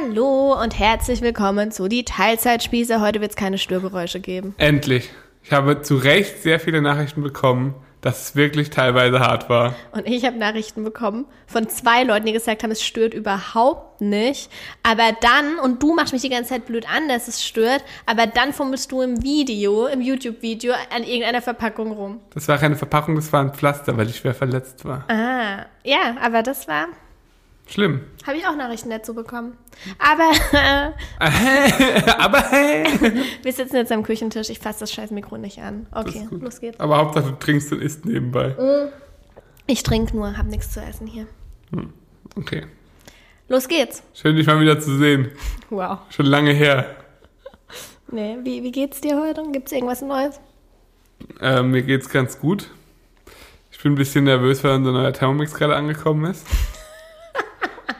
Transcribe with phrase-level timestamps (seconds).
[0.00, 3.00] Hallo und herzlich willkommen zu die Teilzeitspieße.
[3.00, 4.54] Heute wird es keine Störgeräusche geben.
[4.58, 5.10] Endlich.
[5.42, 9.74] Ich habe zu Recht sehr viele Nachrichten bekommen, dass es wirklich teilweise hart war.
[9.90, 14.52] Und ich habe Nachrichten bekommen von zwei Leuten, die gesagt haben, es stört überhaupt nicht.
[14.84, 18.28] Aber dann, und du machst mich die ganze Zeit blöd an, dass es stört, aber
[18.28, 22.20] dann fummelst du im Video, im YouTube-Video, an irgendeiner Verpackung rum.
[22.34, 25.04] Das war keine Verpackung, das war ein Pflaster, weil ich schwer verletzt war.
[25.08, 26.86] Ah, ja, aber das war,
[27.68, 28.00] Schlimm.
[28.26, 29.56] habe ich auch Nachrichten dazu bekommen.
[29.98, 30.32] Aber
[32.18, 32.84] Aber hey.
[33.42, 35.86] wir sitzen jetzt am Küchentisch, ich fasse das scheiß Mikro nicht an.
[35.92, 36.80] Okay, los geht's.
[36.80, 38.54] Aber Hauptsache du trinkst und isst nebenbei.
[39.66, 41.26] Ich trinke nur, hab nichts zu essen hier.
[42.36, 42.66] Okay.
[43.48, 44.02] Los geht's.
[44.14, 45.30] Schön, dich mal wieder zu sehen.
[45.70, 45.98] Wow.
[46.10, 46.96] Schon lange her.
[48.10, 49.42] Nee, wie, wie geht's dir heute?
[49.52, 50.40] Gibt's irgendwas Neues?
[51.40, 52.70] Äh, mir geht's ganz gut.
[53.70, 56.46] Ich bin ein bisschen nervös, weil unser neuer Thermomix gerade angekommen ist.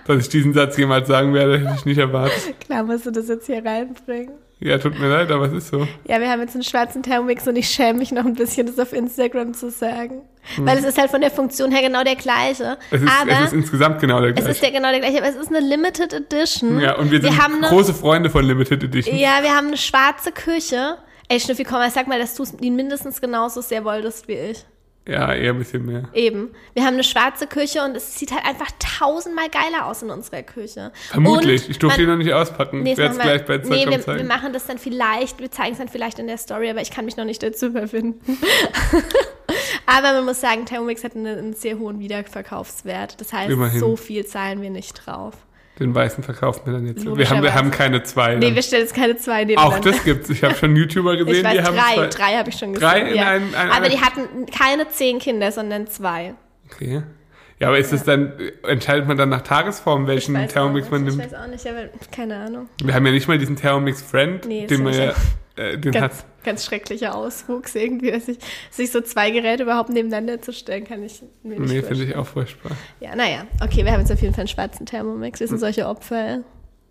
[0.08, 2.58] Dass ich diesen Satz jemals sagen werde, hätte ich nicht erwartet.
[2.60, 4.32] Klar musst du das jetzt hier reinbringen.
[4.60, 5.86] Ja, tut mir leid, aber es ist so.
[6.06, 8.78] Ja, wir haben jetzt einen schwarzen Thermomix und ich schäme mich noch ein bisschen, das
[8.78, 10.22] auf Instagram zu sagen.
[10.56, 12.78] Weil es ist halt von der Funktion her genau der gleiche.
[12.90, 14.50] Es ist, aber es ist insgesamt genau der es gleiche.
[14.50, 16.80] ist der genau der gleiche, aber es ist eine Limited Edition.
[16.80, 19.14] ja, und wir sind haben eine, große Freunde von Limited Edition.
[19.16, 20.96] Ja, wir haben eine schwarze Küche.
[21.28, 24.64] Ey, Schnüffi, komm mal, sag mal, dass du ihn mindestens genauso sehr wolltest wie ich.
[25.08, 26.02] Ja, eher ein bisschen mehr.
[26.12, 26.50] Eben.
[26.74, 30.42] Wir haben eine schwarze Küche und es sieht halt einfach tausendmal geiler aus in unserer
[30.42, 30.92] Küche.
[31.08, 31.64] Vermutlich.
[31.64, 32.82] Und ich durfte ihn noch nicht auspacken.
[32.82, 34.28] Nee, ich werde es gleich bei nee, Instagram wir, wir zeigen.
[34.28, 37.06] machen das dann vielleicht, wir zeigen es dann vielleicht in der Story, aber ich kann
[37.06, 38.36] mich noch nicht dazu überwinden.
[39.86, 43.18] aber man muss sagen, Thermomix hat eine, einen sehr hohen Wiederverkaufswert.
[43.18, 43.80] Das heißt, Immerhin.
[43.80, 45.32] so viel zahlen wir nicht drauf.
[45.78, 47.04] Den weißen verkaufen wir dann jetzt.
[47.06, 48.34] Wir haben, wir haben keine zwei.
[48.34, 48.54] Nee, dann.
[48.56, 49.90] wir stellen jetzt keine zwei Auch nebeneinander.
[49.92, 50.28] das gibt's.
[50.30, 52.06] Ich habe schon YouTuber gesehen, weiß, die haben drei, zwei.
[52.08, 52.88] drei habe ich schon gesehen.
[52.88, 53.28] Drei in ja.
[53.28, 56.34] einem- ein- aber die hatten keine zehn Kinder, sondern zwei.
[56.70, 57.02] Okay.
[57.60, 61.18] Ja, aber ist es dann, entscheidet man dann nach Tagesform, welchen Thermomix man nimmt?
[61.18, 62.68] Ich weiß auch nicht, aber keine Ahnung.
[62.82, 65.12] Wir haben ja nicht mal diesen Thermomix Friend, Nee, den man ja
[65.58, 66.10] äh, den hat.
[66.12, 68.38] Ganz, ganz schrecklicher Auswuchs irgendwie, dass ich,
[68.70, 72.16] sich so zwei Geräte überhaupt nebeneinander zu stellen, kann ich mir nicht Nee, finde ich
[72.16, 72.72] auch furchtbar.
[73.00, 73.44] Ja, naja.
[73.62, 75.40] Okay, wir haben jetzt auf jeden Fall einen schwarzen Thermomix.
[75.40, 76.44] Wir sind solche Opfer.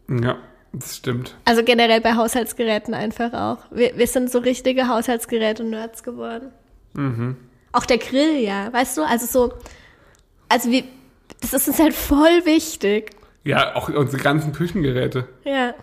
[0.10, 0.38] Ja,
[0.74, 1.36] das stimmt.
[1.46, 3.60] Also generell bei Haushaltsgeräten einfach auch.
[3.72, 6.52] Wir, wir sind so richtige Haushaltsgeräte-Nerds geworden.
[6.94, 7.38] Mhm.
[7.72, 8.72] Auch der Grill, ja.
[8.74, 9.04] Weißt du?
[9.04, 9.54] Also so,
[10.50, 10.84] also wir,
[11.42, 13.12] das ist uns halt voll wichtig.
[13.44, 15.28] Ja, auch unsere ganzen Küchengeräte.
[15.44, 15.74] Ja.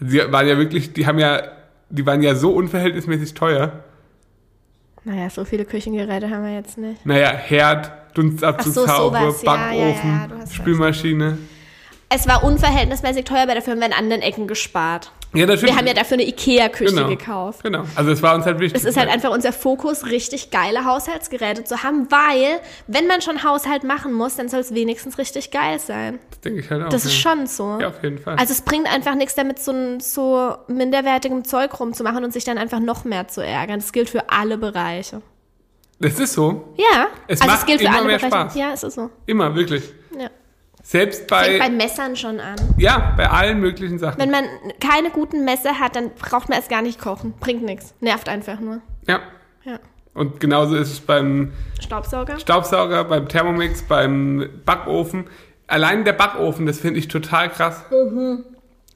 [0.00, 1.42] Die waren ja wirklich, die haben ja,
[1.90, 3.84] die waren ja so unverhältnismäßig teuer.
[5.04, 7.04] Naja, so viele Küchengeräte haben wir jetzt nicht.
[7.06, 9.46] Naja, Herd, Dunstabzugshaube, so.
[9.46, 10.54] Ja, Backofen, ja, ja, recht.
[10.54, 11.38] Spülmaschine.
[12.10, 15.12] Es war unverhältnismäßig teuer, aber dafür haben wir an anderen Ecken gespart.
[15.34, 15.46] Ja.
[15.46, 17.08] Wir haben ja dafür eine Ikea-Küche genau.
[17.08, 17.62] gekauft.
[17.62, 17.84] Genau.
[17.94, 18.80] Also es war uns halt wichtig.
[18.80, 23.44] Es ist halt einfach unser Fokus, richtig geile Haushaltsgeräte zu haben, weil, wenn man schon
[23.44, 26.18] Haushalt machen muss, dann soll es wenigstens richtig geil sein.
[26.30, 26.88] Das denke ich halt auch.
[26.88, 27.30] Das ist ja.
[27.30, 27.78] schon so.
[27.80, 28.36] Ja, auf jeden Fall.
[28.36, 32.80] Also es bringt einfach nichts damit, so, so minderwertigem Zeug rumzumachen und sich dann einfach
[32.80, 33.80] noch mehr zu ärgern.
[33.80, 35.20] Das gilt für alle Bereiche.
[36.00, 36.74] das ist so.
[36.76, 38.34] Ja, Es also macht es gilt für immer alle mehr Bereiche.
[38.34, 38.54] Spaß.
[38.54, 39.10] Ja, es ist so.
[39.26, 39.82] Immer, wirklich.
[40.88, 42.56] Selbst Fängt bei bei, Messern schon an.
[42.78, 44.18] ja, bei allen möglichen Sachen.
[44.18, 44.44] Wenn man
[44.80, 47.34] keine guten Messer hat, dann braucht man erst gar nicht kochen.
[47.40, 47.94] Bringt nichts.
[48.00, 48.80] Nervt einfach nur.
[49.06, 49.20] ja.
[49.64, 49.80] Ja.
[50.14, 52.38] Und genauso ist es beim Staubsauger?
[52.38, 55.26] Staubsauger, beim Thermomix, beim Backofen.
[55.66, 57.84] Allein der Backofen, das finde ich total krass.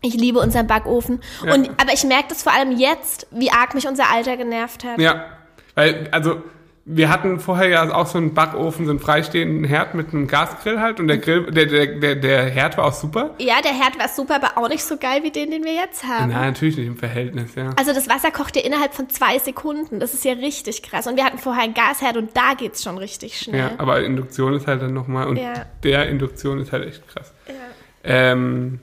[0.00, 1.20] Ich liebe unseren Backofen.
[1.44, 1.52] Ja.
[1.52, 4.98] Und, aber ich merke das vor allem jetzt, wie arg mich unser Alter genervt hat.
[4.98, 5.26] Ja,
[5.74, 6.42] weil, also,
[6.84, 10.80] wir hatten vorher ja auch so einen Backofen, so einen freistehenden Herd mit einem Gasgrill
[10.80, 13.34] halt und der Grill, der, der, der, der Herd war auch super.
[13.38, 16.02] Ja, der Herd war super, aber auch nicht so geil wie den, den wir jetzt
[16.02, 16.32] haben.
[16.32, 17.70] Na, natürlich nicht im Verhältnis, ja.
[17.76, 20.00] Also das Wasser kocht ja innerhalb von zwei Sekunden.
[20.00, 21.06] Das ist ja richtig krass.
[21.06, 23.60] Und wir hatten vorher einen Gasherd und da geht's schon richtig schnell.
[23.60, 25.52] Ja, aber Induktion ist halt dann nochmal, und Ja.
[25.84, 27.32] der Induktion ist halt echt krass.
[27.46, 27.54] Ja.
[28.02, 28.80] Ähm,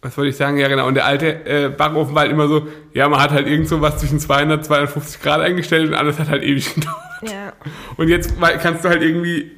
[0.00, 0.56] was wollte ich sagen?
[0.56, 0.86] Ja, genau.
[0.86, 3.82] Und der alte äh, Backofen war halt immer so, ja, man hat halt irgend so
[3.82, 6.96] was zwischen 200 250 Grad eingestellt und alles hat halt ewig gedauert.
[7.22, 7.52] Ja.
[7.96, 8.32] Und jetzt
[8.62, 9.50] kannst du halt irgendwie,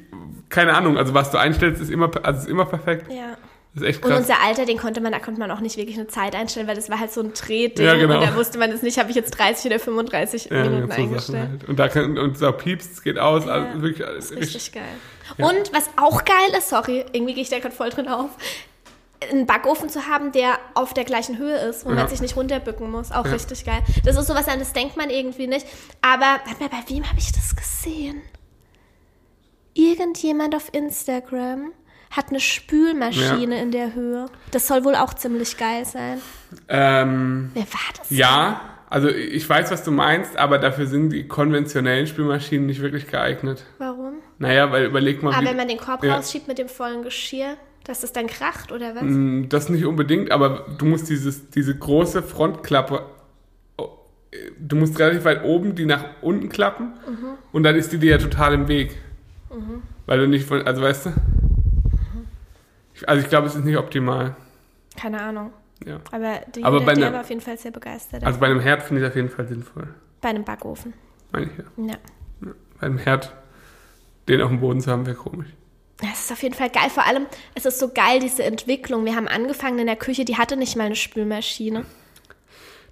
[0.49, 3.11] keine Ahnung, also was du einstellst, ist immer, also ist immer perfekt.
[3.11, 3.37] ja.
[3.75, 4.19] Das ist echt Und krass.
[4.19, 6.75] unser Alter, den konnte man, da konnte man auch nicht wirklich eine Zeit einstellen, weil
[6.75, 7.83] das war halt so ein Drehding.
[7.83, 8.19] Ja, genau.
[8.19, 11.01] Und da wusste man es nicht, habe ich jetzt 30 oder 35 ja, Minuten so
[11.01, 11.49] eingestellt.
[11.49, 11.63] halt.
[11.67, 14.55] Und da kann, und so piepst, es geht aus, Ja, also wirklich alles richtig.
[14.57, 14.83] Richtig geil.
[15.37, 18.29] Und was auch geil ist, sorry, irgendwie gehe ich da gerade voll drin auf,
[19.31, 21.95] einen Backofen zu haben, der auf der gleichen Höhe ist, wo Ja.
[21.95, 23.11] man sich nicht runterbücken muss.
[23.11, 23.31] Auch Ja.
[23.33, 23.79] richtig geil.
[24.05, 25.65] Das ist sowas, an das denkt man irgendwie nicht.
[26.01, 28.21] Aber, warte mal, bei wem habe ich das gesehen?
[29.73, 31.71] Irgendjemand auf Instagram
[32.11, 34.27] hat eine Spülmaschine in der Höhe.
[34.51, 36.21] Das soll wohl auch ziemlich geil sein.
[36.67, 38.09] Ähm, Wer war das?
[38.11, 43.07] ja, also ich weiß, was du meinst, aber dafür sind die konventionellen Spülmaschinen nicht wirklich
[43.07, 43.65] geeignet.
[43.79, 44.13] Warum?
[44.37, 46.15] Naja, weil überleg mal, Ah, wie, wenn man den Korb Ja.
[46.15, 47.57] rausschiebt mit dem vollen Geschirr.
[47.85, 49.03] Dass das dann kracht oder was?
[49.03, 53.05] Mm, Das nicht unbedingt, aber du musst dieses, diese große Frontklappe,
[53.77, 53.89] oh,
[54.59, 56.93] du musst relativ weit oben die nach unten klappen
[57.51, 58.97] und dann ist die dir ja total im Weg.
[60.05, 61.09] Weil du nicht von, also weißt du?
[62.95, 64.35] Ich, also ich glaube, es ist nicht optimal.
[64.99, 65.51] Keine Ahnung.
[65.85, 65.99] Ja.
[66.11, 68.23] Aber die, Aber bei der einer- war auf jeden Fall sehr begeistert.
[68.23, 69.87] Also bei einem Herd finde ich es auf jeden Fall sinnvoll.
[70.21, 70.93] bei einem Backofen.
[71.31, 71.63] Meine ich ja.
[71.85, 71.95] Ja.
[72.79, 73.33] Bei einem Herd,
[74.29, 75.47] den auf dem Boden zu haben, wäre komisch.
[76.11, 76.89] Es ist auf jeden Fall geil.
[76.89, 79.05] Vor allem, es ist so geil, diese Entwicklung.
[79.05, 81.85] Wir haben angefangen in der Küche, die hatte nicht mal eine Spülmaschine.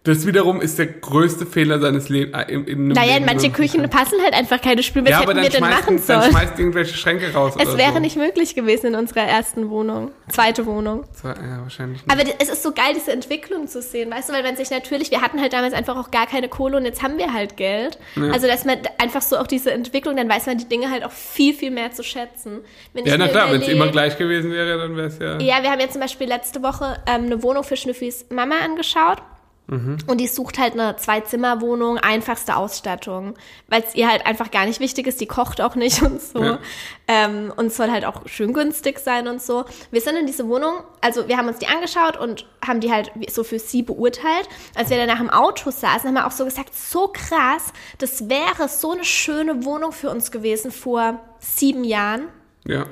[0.03, 2.36] Das wiederum ist der größte Fehler seines Lebens.
[2.36, 5.21] Äh, in, in Naja, in Leben manche so- Küchen passen halt einfach keine Spülmaschine.
[5.21, 6.31] Ja, Was aber hätten wir dann denn machen dann sollen?
[6.31, 7.53] schmeißt irgendwelche Schränke raus.
[7.59, 8.00] Es wäre so.
[8.00, 10.09] nicht möglich gewesen in unserer ersten Wohnung.
[10.30, 11.03] Zweite Wohnung.
[11.24, 12.12] Ja, wahrscheinlich nicht.
[12.12, 15.12] Aber es ist so geil, diese Entwicklung zu sehen, weißt du, weil man sich natürlich,
[15.12, 18.00] wir hatten halt damals einfach auch gar keine Kohle und jetzt haben wir halt Geld.
[18.31, 21.12] Also, dass man einfach so auch diese Entwicklung, dann weiß man die Dinge halt auch
[21.12, 22.62] viel, viel mehr zu schätzen.
[22.94, 25.38] Wenn Ja, na klar, wenn es immer gleich gewesen wäre, dann wäre es ja.
[25.39, 29.21] Ja, wir haben jetzt zum Beispiel letzte Woche ähm, eine Wohnung für Schnüffis Mama angeschaut.
[30.08, 33.36] Und die sucht halt eine Zwei-Zimmer-Wohnung, einfachste Ausstattung,
[33.69, 36.44] weil es ihr halt einfach gar nicht wichtig ist, die kocht auch nicht und so.
[36.44, 36.60] Ja.
[37.08, 39.63] Ähm, und es soll halt auch schön günstig sein und so.
[39.92, 43.12] Wir sind in diese Wohnung, also wir haben uns die angeschaut und haben die halt
[43.30, 44.50] so für sie beurteilt.
[44.75, 48.68] Als wir danach im Auto saßen, haben wir auch so gesagt, so krass, das wäre
[48.68, 52.28] so eine schöne Wohnung für uns gewesen vor sieben Jahren.
[52.66, 52.86] ja.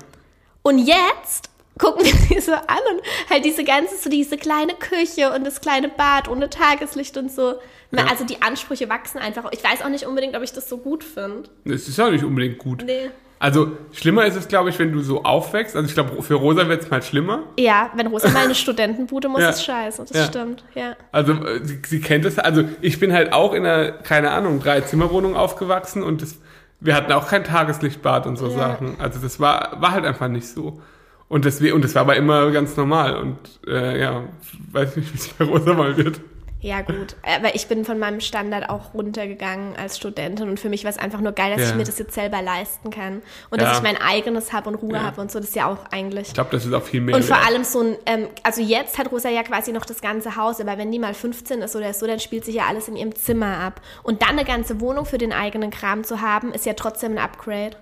[0.61, 2.61] Und jetzt gucken wir die so an
[2.93, 7.31] und halt diese ganze, so diese kleine Küche und das kleine Bad ohne Tageslicht und
[7.31, 7.55] so.
[7.91, 8.05] Ja.
[8.07, 9.49] Also die Ansprüche wachsen einfach.
[9.51, 11.49] Ich weiß auch nicht unbedingt, ob ich das so gut finde.
[11.65, 12.83] Das ist auch nicht unbedingt gut.
[12.85, 13.09] Nee.
[13.41, 15.73] Also, schlimmer ist es, glaube ich, wenn du so aufwächst.
[15.73, 17.43] Also, ich glaube, für Rosa wird es mal schlimmer.
[17.57, 19.49] Ja, wenn Rosa mal eine Studentenbude muss, Ja.
[19.51, 20.03] ist scheiße.
[20.09, 20.25] Das Ja.
[20.25, 20.97] stimmt, ja.
[21.13, 22.37] Also, äh, sie, sie kennt es.
[22.37, 26.35] Also, ich bin halt auch in einer, keine Ahnung, Drei-Zimmer-Wohnung aufgewachsen und das,
[26.81, 28.57] wir hatten auch kein Tageslichtbad und so Ja.
[28.57, 28.97] Sachen.
[28.99, 30.81] Also, das war, war halt einfach nicht so.
[31.29, 33.15] Und das, und das war aber immer ganz normal.
[33.15, 33.37] Und
[33.67, 34.23] äh, ja,
[34.71, 36.19] weiß nicht, wie es bei Rosa mal wird.
[36.61, 37.15] Ja, gut.
[37.23, 40.97] Aber ich bin von meinem Standard auch runtergegangen als Studentin und für mich war es
[40.97, 41.69] einfach nur geil, dass Ja.
[41.69, 43.21] ich mir das jetzt selber leisten kann.
[43.49, 43.69] Und Ja.
[43.69, 45.03] dass ich mein eigenes habe und Ruhe Ja.
[45.03, 45.39] habe und so.
[45.39, 47.15] Das ist ja auch eigentlich Ich glaube, das ist auch viel mehr.
[47.15, 47.47] Und vor wert.
[47.47, 50.77] allem so ein, ähm, also jetzt hat Rosa ja quasi noch das ganze Haus, aber
[50.77, 53.59] wenn die mal 15 ist oder so, dann spielt sich ja alles in ihrem Zimmer
[53.59, 53.79] ab.
[54.03, 57.19] Und dann eine ganze Wohnung für den eigenen Kram zu haben, ist ja trotzdem ein
[57.19, 57.77] Upgrade,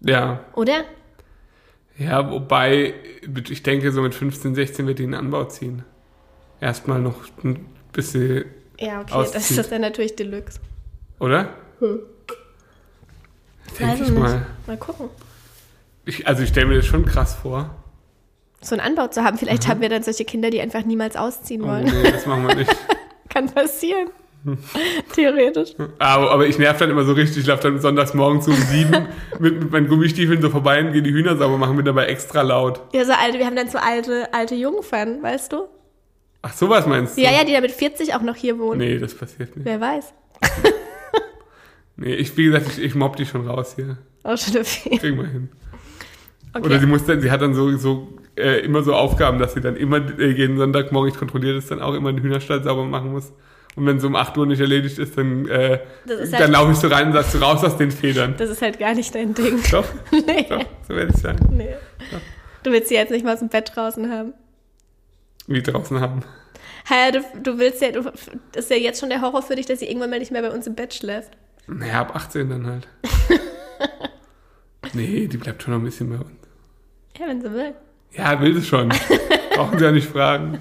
[0.00, 0.84] Ja, oder?
[1.96, 2.94] Ja, wobei,
[3.48, 5.84] ich denke, so mit 15, 16 wird die in den Anbau ziehen.
[6.60, 8.46] Erstmal noch ein bisschen,
[8.80, 9.36] Ja, okay, Auszieht.
[9.36, 10.58] das ist dann natürlich Deluxe.
[11.20, 11.50] oder?
[11.80, 11.98] Weiß
[13.78, 14.46] Denke ich ich mal.
[14.66, 15.08] Mal gucken.
[16.04, 17.74] Ich, also ich stelle mir das schon krass vor.
[18.60, 19.36] So einen Anbau zu haben.
[19.38, 21.66] Vielleicht haben wir dann solche Kinder, die einfach niemals ausziehen Mhm.
[21.66, 21.84] Oh, wollen.
[21.84, 22.76] nee, das machen wir nicht.
[23.28, 24.08] Kann passieren.
[25.14, 25.74] Theoretisch.
[25.98, 27.38] Aber, aber ich nerv dann immer so richtig.
[27.38, 29.08] Ich laufe dann sonntags morgens um sieben
[29.38, 32.42] mit, mit meinen Gummistiefeln so vorbei und gehe die Hühner sauber machen, bin dabei extra
[32.42, 32.80] laut.
[32.92, 35.68] Ja, so alte, wir haben dann so alte, alte Jungfern, weißt du?
[36.42, 37.22] Ach, sowas meinst du?
[37.22, 38.78] Ja, ja, die da mit 40 auch noch hier wohnen.
[38.78, 39.64] Nee, das passiert nicht.
[39.64, 40.12] Wer weiß.
[41.96, 43.98] Nee, ich, wie gesagt, ich, ich mobb die schon raus hier.
[44.24, 44.98] Auch schon viel.
[44.98, 45.48] Kriegen wir hin.
[46.52, 46.66] Okay.
[46.66, 49.60] Oder sie muss dann, sie hat dann so, so äh, immer so Aufgaben, dass sie
[49.60, 53.12] dann immer äh, jeden Sonntagmorgen, ich kontrolliere das dann auch, immer den Hühnerstall sauber machen
[53.12, 53.32] muss.
[53.76, 56.72] Und wenn so um 8 Uhr nicht erledigt ist, dann, äh, ist dann halt- laufe
[56.72, 58.34] ich so rein und sagst du raus aus den Federn.
[58.38, 59.60] Das ist halt gar nicht dein Ding.
[59.70, 60.46] Doch, Nee.
[60.48, 61.38] doch, so werde ich sagen.
[61.50, 61.74] Nee.
[62.62, 64.32] Du willst sie jetzt nicht mal aus dem Bett draußen haben.
[65.48, 66.20] Wie draußen haben.
[66.88, 68.02] Ha, du, du willst ja, du,
[68.52, 70.42] das ist ja jetzt schon der Horror für dich, dass sie irgendwann mal nicht mehr
[70.42, 71.30] bei uns im Bett schläft.
[71.66, 72.88] Naja, ab 18 dann halt.
[74.92, 76.30] nee, die bleibt schon noch ein bisschen bei uns.
[77.18, 77.74] Ja, wenn sie will.
[78.12, 78.88] Ja, will sie schon.
[79.54, 80.58] Brauchen sie ja nicht fragen.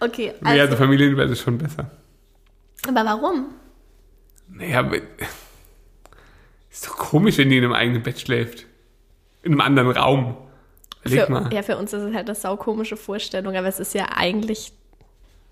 [0.00, 1.90] Okay, Also, nee, also Familienbett ist schon besser.
[2.88, 3.46] aber warum?
[4.48, 4.90] Naja,
[6.70, 8.66] ist doch komisch, wenn die in einem eigenen Bett schläft.
[9.42, 10.36] In einem anderen Raum.
[11.06, 11.52] Für, mal.
[11.52, 14.72] ja, für uns ist es halt eine saukomische Vorstellung, aber es ist ja eigentlich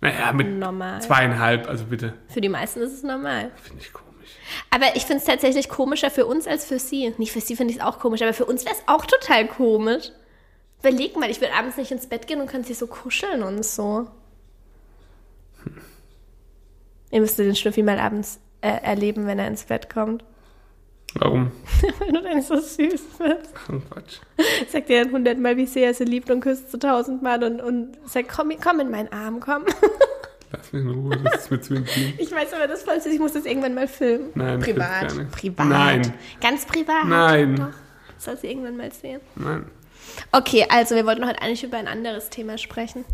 [0.00, 1.00] Naja, mit normal.
[1.00, 2.12] zweieinhalb, also bitte.
[2.28, 3.50] Für die meisten ist es normal.
[3.62, 4.08] Finde ich komisch.
[4.70, 7.14] Aber ich finde es tatsächlich komischer für uns als für sie.
[7.16, 9.46] Nicht für sie finde ich es auch komisch, aber für uns wäre es auch total
[9.46, 10.10] komisch.
[10.80, 13.64] Überleg mal, ich würde abends nicht ins Bett gehen und könnte sie so kuscheln und
[13.64, 14.06] so.
[17.10, 20.24] Ihr müsstet den Schnüffi mal abends äh, erleben, wenn er ins Bett kommt.
[21.14, 21.52] Warum?
[22.00, 23.54] Weil du dann so süß bist.
[23.70, 24.18] Oh, Quatsch.
[24.68, 27.96] Sagt dir dann hundertmal, wie sehr er sie liebt und küsst so tausendmal und, und
[28.06, 29.64] sagt, komm, komm in meinen Arm, komm.
[30.52, 32.14] Lass mich in Ruhe, das ist mir zu intim.
[32.18, 34.30] Ich weiß aber das voll ich muss das irgendwann mal filmen.
[34.34, 35.30] Nein, privat.
[35.30, 35.66] Privat.
[35.66, 36.14] Nein.
[36.40, 37.04] Ganz privat.
[37.06, 37.56] Nein.
[37.56, 37.68] Doch.
[38.18, 39.20] Soll sie irgendwann mal sehen.
[39.36, 39.66] Nein.
[40.32, 43.04] Okay, also wir wollten heute eigentlich über ein anderes Thema sprechen.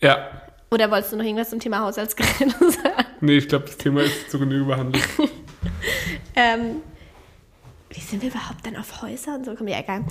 [0.00, 0.47] Ja.
[0.70, 3.04] Oder wolltest du noch irgendwas zum Thema Haushaltsgeräte sagen?
[3.20, 5.04] Nee, ich glaube, das Thema ist zu Genüge behandelt.
[6.36, 6.82] Ähm,
[7.90, 9.54] Wie sind wir überhaupt dann auf Häuser und so?
[9.56, 10.04] Komm, ja, egal.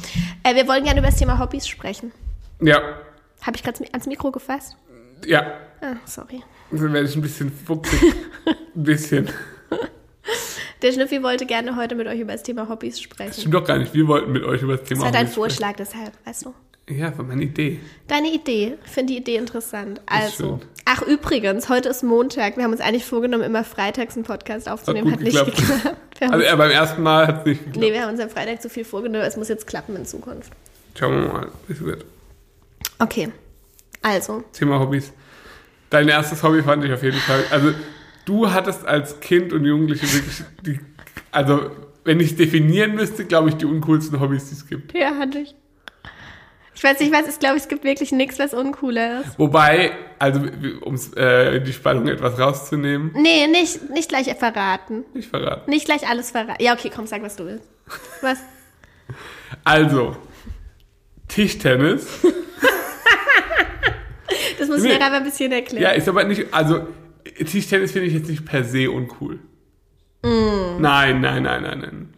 [0.43, 2.11] Äh, wir wollen gerne über das Thema Hobbys sprechen.
[2.61, 2.81] Ja,
[3.41, 4.75] Habe ich gerade ans Mikro gefasst?
[5.25, 5.53] ja.
[5.79, 6.43] Ah, sorry.
[6.71, 8.01] Dann werde ich ein bisschen fuchsig.
[8.75, 9.29] ein bisschen.
[10.81, 13.33] Der Schnüffi wollte gerne heute mit euch über das Thema Hobbys Das sprechen.
[13.33, 13.93] stimmt doch gar nicht.
[13.93, 15.49] Wir wollten mit euch über das Das Thema war dein Hobbys sprechen.
[15.49, 16.53] Vorschlag, deshalb, weißt du?
[16.89, 17.79] Ja, war meine Idee.
[18.07, 18.77] Deine Idee.
[18.85, 19.99] Ich finde die Idee interessant.
[20.05, 20.61] Also.
[20.85, 22.55] Ach, übrigens, heute ist Montag.
[22.55, 25.11] Wir haben uns eigentlich vorgenommen, immer freitags einen Podcast aufzunehmen.
[25.11, 25.97] Hat Hat, nicht geklappt.
[26.19, 27.77] Also ja, beim ersten Mal hat es nicht geklappt.
[27.77, 29.23] nee, wir haben uns am Freitag zu viel vorgenommen.
[29.25, 30.51] Es muss jetzt klappen in Zukunft.
[30.97, 32.05] Schauen wir mal, wie es wird.
[32.97, 33.29] Okay.
[34.01, 35.11] Also, Thema Hobbys.
[35.89, 37.43] Dein erstes Hobby fand ich auf jeden Fall.
[37.51, 37.73] Also,
[38.25, 40.79] du hattest als Kind und Jugendliche wirklich die.
[41.31, 41.69] Also,
[42.03, 44.93] wenn ich es definieren müsste, glaube ich, die uncoolsten Hobbys, die es gibt.
[44.93, 45.53] ja, hatte ich.
[46.77, 49.39] Ich weiß nicht, was ich glaube, es gibt wirklich nichts, was uncooler ist.
[49.39, 50.41] Wobei, also,
[50.81, 55.03] um äh, die Spannung etwas rauszunehmen, Nee, nicht, nicht gleich verraten.
[55.15, 55.67] nicht verraten.
[55.71, 56.61] Nicht gleich alles verraten.
[56.63, 57.67] Ja, okay, komm, sag, was du willst.
[58.21, 58.37] Was?
[59.63, 60.15] Also,
[61.27, 62.07] Tischtennis.
[64.59, 64.97] Das muss Nee.
[64.97, 65.83] mir aber ein bisschen erklären.
[65.83, 66.87] Ja, ist aber nicht, also
[67.45, 69.39] Tischtennis finde ich jetzt nicht per se uncool.
[70.23, 70.79] Mm.
[70.81, 72.13] Nein, nein, nein, nein, nein.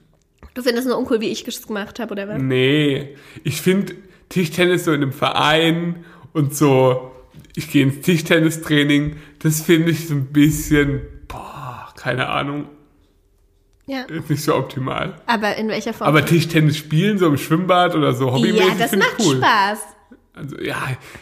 [0.53, 2.41] Du findest nur uncool, wie ich es gemacht habe, oder was?
[2.41, 3.93] Nee, ich finde
[4.29, 7.11] Tischtennis so in einem Verein und so,
[7.55, 12.67] ich gehe ins Tischtennistraining, das finde ich so ein bisschen, boah, keine Ahnung,
[13.87, 14.03] Ja.
[14.03, 15.15] ist nicht so optimal.
[15.25, 16.07] Aber in welcher Form?
[16.07, 19.37] Aber Tischtennis spielen, so im Schwimmbad oder so hobbymäßig, ja, das macht cool.
[19.37, 19.79] Spaß.
[20.35, 20.77] Also ja,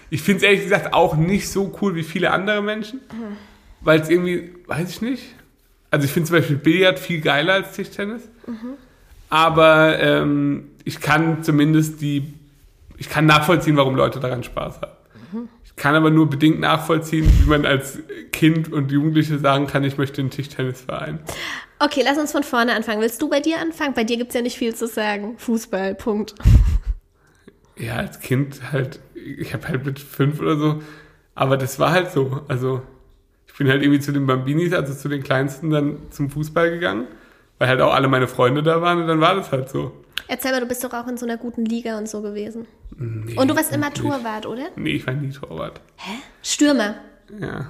[0.10, 3.00] ich finde es ehrlich gesagt auch nicht so cool wie viele andere Menschen,
[3.82, 5.24] weil es irgendwie, weiß ich nicht.
[5.90, 8.24] Also ich finde zum Beispiel Billard viel geiler als Tischtennis,
[9.30, 12.34] aber ähm, ich kann zumindest die,
[12.98, 15.50] ich kann nachvollziehen, warum Leute daran Spaß haben.
[15.64, 18.00] Ich kann aber nur bedingt nachvollziehen, wie man als
[18.32, 21.20] Kind und Jugendliche sagen kann, ich möchte einen Tischtennisverein.
[21.80, 23.02] Okay, lass uns von vorne anfangen.
[23.02, 23.94] Willst du bei dir anfangen?
[23.94, 25.36] Bei dir gibt es ja nicht viel zu sagen.
[25.38, 26.34] Fußball, Punkt.
[27.78, 30.82] Ja, als Kind halt, ich habe halt mit fünf oder so,
[31.36, 32.42] aber das war halt so.
[32.48, 32.82] Also
[33.46, 37.06] ich bin halt irgendwie zu den Bambinis, also zu den Kleinsten, dann zum Fußball gegangen,
[37.60, 39.92] weil halt auch alle meine Freunde da waren und dann war das halt so.
[40.28, 42.66] Erzähl mal, du bist doch auch in so einer guten Liga und so gewesen.
[43.00, 43.94] Nee, Und du warst immer.
[43.94, 44.70] Torwart, oder?
[44.76, 45.82] Nee, ich war nie Torwart.
[45.98, 46.12] Hä?
[46.42, 46.96] Stürmer.
[47.40, 47.70] Ja.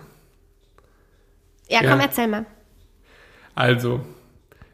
[1.70, 1.92] Ja, Ja.
[1.92, 2.46] komm, erzähl mal.
[3.56, 4.02] Also,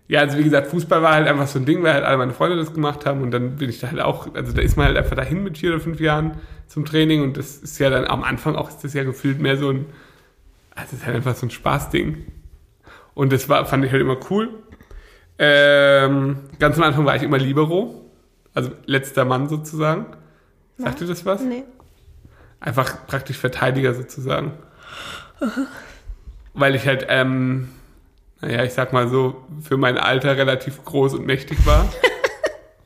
[0.08, 2.34] ja, also wie gesagt, Fußball war halt einfach so ein Ding, weil halt alle meine
[2.34, 4.88] Freunde das gemacht haben und dann bin ich da halt auch, also da ist man
[4.88, 8.06] halt einfach dahin mit vier oder fünf Jahren zum Training und das ist ja dann
[8.06, 9.86] am Anfang auch, ist das ja gefühlt mehr so ein,
[10.76, 12.26] also es ist halt einfach so ein Spaßding.
[13.16, 14.50] Und das war, fand ich halt immer cool.
[15.40, 18.10] Ähm, ganz am Anfang war ich immer Libero,
[18.54, 20.08] also letzter Mann sozusagen.
[20.78, 21.42] Sagt ihr das was?
[21.42, 21.64] Nee.
[22.60, 24.54] Einfach praktisch Verteidiger sozusagen.
[26.54, 27.70] Weil ich halt, ähm,
[28.42, 31.92] naja, ich sag mal so, für mein Alter relativ groß und mächtig war.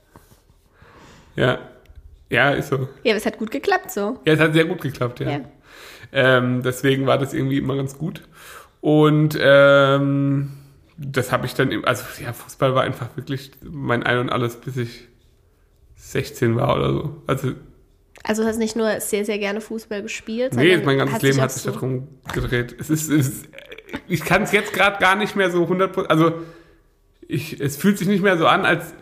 [1.36, 1.60] ja.
[2.30, 2.90] Ja, ist so.
[3.04, 4.20] Ja, aber es hat gut geklappt so.
[4.26, 5.30] Ja, es hat sehr gut geklappt, ja.
[5.30, 5.40] Ja.
[6.12, 8.22] Ähm, deswegen war das irgendwie immer ganz gut.
[8.82, 10.52] Und ähm,
[10.98, 14.78] das habe ich dann, also ja, Fußball war einfach wirklich mein Ein und Alles, bis
[14.78, 15.08] ich
[15.96, 17.22] 16 war oder so.
[17.28, 17.54] Also
[18.24, 21.52] Also du hast nicht nur sehr, sehr gerne Fußball gespielt, Nee, mein ganzes Leben hat
[21.52, 22.76] sich so- darum gedreht.
[22.80, 23.46] Es ist, es ist
[24.08, 26.34] ich kann es jetzt gerade gar nicht mehr so 100 also
[27.28, 28.94] ich, es fühlt sich nicht mehr so an, als,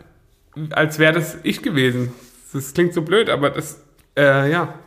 [0.70, 2.12] als wäre das ich gewesen.
[2.52, 3.80] Das klingt so blöd, aber das,
[4.16, 4.78] äh, ja.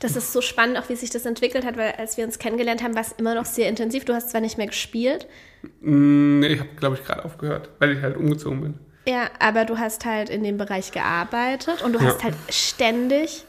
[0.00, 2.82] Das ist so spannend, auch wie sich das entwickelt hat, weil als wir uns kennengelernt
[2.82, 4.04] haben, war es immer noch sehr intensiv.
[4.04, 5.26] Du hast zwar nicht mehr gespielt,
[5.80, 8.74] Mm, Nee, ich habe, glaube ich, gerade aufgehört, weil ich halt umgezogen bin.
[9.08, 12.06] Ja, aber du hast halt in dem Bereich gearbeitet und du Ja.
[12.06, 13.44] hast halt ständig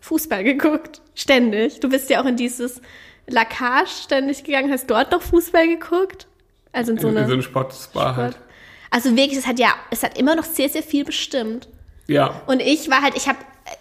[0.00, 1.00] Fußball geguckt.
[1.14, 1.80] Ständig.
[1.80, 2.80] Du bist ja auch in dieses
[3.26, 6.26] Lacage ständig gegangen, hast dort noch Fußball geguckt.
[6.72, 8.34] Also in so in, in so einem Sportsbar halt.
[8.34, 8.46] Sport.
[8.90, 11.68] Also wirklich, es hat ja, es hat immer noch sehr, sehr viel bestimmt.
[12.06, 12.40] Ja.
[12.46, 13.38] Und ich war halt, ich habe,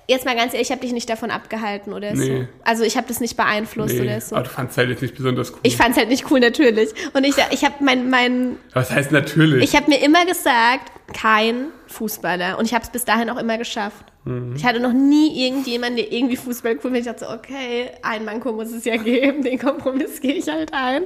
[0.09, 2.21] jetzt mal ganz ehrlich, ich habe dich nicht davon abgehalten oder so.
[2.23, 2.47] Nee.
[2.63, 4.35] Also ich habe das nicht beeinflusst Nee, oder so.
[4.35, 5.59] aber du fandst halt jetzt nicht besonders cool.
[5.63, 6.89] Ich fand's halt nicht cool, natürlich.
[7.13, 9.63] Und ich, ich habe mein, mein, Was heißt natürlich?
[9.63, 12.57] ich habe mir immer gesagt, kein Fußballer.
[12.59, 14.05] Und ich habe es bis dahin auch immer geschafft.
[14.25, 14.53] Mhm.
[14.55, 17.01] Ich hatte noch nie irgendjemanden, der irgendwie Fußball cool findet.
[17.01, 20.73] Ich dachte so, okay, ein Manko muss es ja geben, den Kompromiss gehe ich halt
[20.73, 21.03] ein.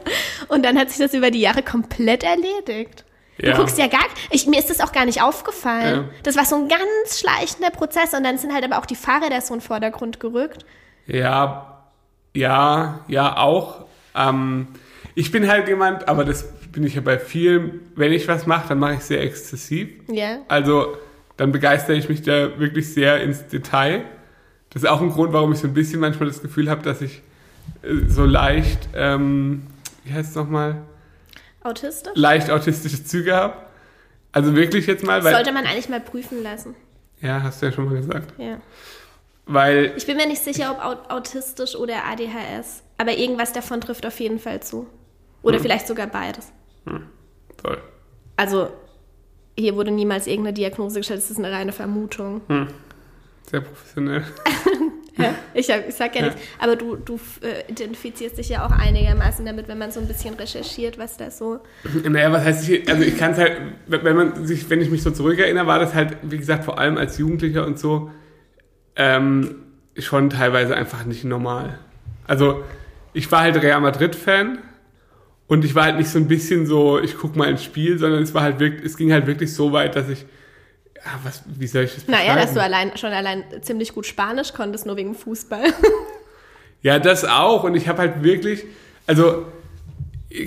[0.48, 3.06] Und dann hat sich das über die Jahre komplett erledigt.
[3.40, 3.58] Du Ja.
[3.58, 5.96] guckst ja gar, ich, mir ist das auch gar nicht aufgefallen.
[5.96, 6.10] Ja.
[6.24, 9.42] Das war so ein ganz schleichender Prozess und dann sind halt aber auch die Fahrräder
[9.42, 10.66] so in den Vordergrund gerückt.
[11.08, 11.84] Ja,
[12.36, 13.86] ja, ja, auch.
[14.16, 14.68] Ähm,
[15.16, 18.70] ich bin halt jemand, aber das bin ich ja bei vielen, wenn ich was mache,
[18.70, 19.90] dann mache ich sehr exzessiv.
[20.08, 20.38] Ja.
[20.48, 20.98] Also
[21.38, 24.04] dann begeistere ich mich da wirklich sehr ins Detail.
[24.72, 27.02] Das ist auch ein Grund, warum ich so ein bisschen manchmal das Gefühl habe, dass
[27.02, 27.22] ich
[27.84, 29.64] äh, so leicht, ähm,
[30.04, 30.78] wie heißt es nochmal,
[31.64, 32.14] Autistisch?
[32.16, 33.56] leicht autistische Züge habe.
[34.32, 35.34] Also wirklich jetzt mal, weil.
[35.34, 36.76] Sollte man eigentlich mal prüfen lassen.
[37.22, 38.34] Ja, hast du ja schon mal gesagt.
[38.38, 38.60] Ja.
[39.46, 42.84] Weil, Ich bin mir nicht sicher, ob au- autistisch oder ADHS.
[42.98, 44.88] Aber irgendwas davon trifft auf jeden Fall zu.
[45.42, 46.52] Oder vielleicht sogar beides.
[47.62, 47.78] toll.
[48.38, 48.70] Also,
[49.58, 52.42] hier wurde niemals irgendeine Diagnose gestellt, das ist eine reine Vermutung.
[53.50, 54.24] Sehr professionell.
[55.18, 55.36] Ja.
[55.56, 56.28] Ich, ich sag ja, Ja.
[56.30, 56.42] nichts.
[56.58, 60.34] Aber du, du äh, identifizierst dich ja auch einigermaßen damit, wenn man so ein bisschen
[60.34, 61.60] recherchiert, was da so.
[62.10, 65.04] Naja, was heißt ich, also ich kann es halt, wenn man sich, wenn ich mich
[65.04, 68.10] so zurückerinnere, war das halt, wie gesagt, vor allem als Jugendlicher und so,
[68.96, 69.56] ähm,
[69.98, 71.78] schon teilweise einfach nicht normal.
[72.26, 72.64] Also,
[73.14, 74.58] ich war halt Real Madrid-Fan
[75.48, 78.24] und ich war halt nicht so ein bisschen so, ich guck mal ins Spiel, sondern
[78.24, 80.26] es war halt wirklich, es ging halt wirklich so weit, dass ich,
[81.06, 82.74] ja, was, wie soll ich das Naja, dass du beschreiben?
[82.74, 85.64] allein schon allein ziemlich gut Spanisch konntest, nur wegen Fußball.
[86.82, 87.64] Ja, das auch.
[87.64, 88.66] Und ich habe halt wirklich,
[89.08, 89.46] also,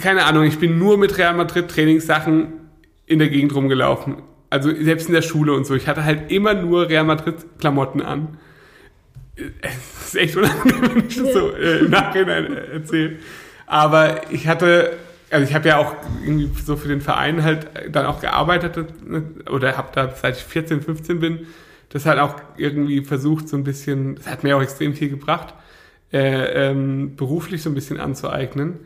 [0.03, 2.53] keine Ahnung, ich bin nur mit Real Madrid Trainingssachen
[3.07, 4.17] in der Gegend rumgelaufen.
[4.51, 5.75] Also selbst in der Schule und so.
[5.75, 8.37] Ich hatte halt immer nur Real Madrid Klamotten an.
[9.35, 13.17] Es ist echt unangenehm, wenn ich das so äh, im Nachhinein äh, erzähle.
[13.67, 14.93] Aber ich hatte,
[15.31, 18.87] also ich habe ja auch irgendwie so für den Verein halt dann auch gearbeitet
[19.51, 21.47] oder habe da, seit ich 14, 15 bin,
[21.89, 25.55] das halt auch irgendwie versucht so ein bisschen, das hat mir auch extrem viel gebracht,
[26.13, 28.81] äh, ähm, beruflich so ein bisschen anzueignen.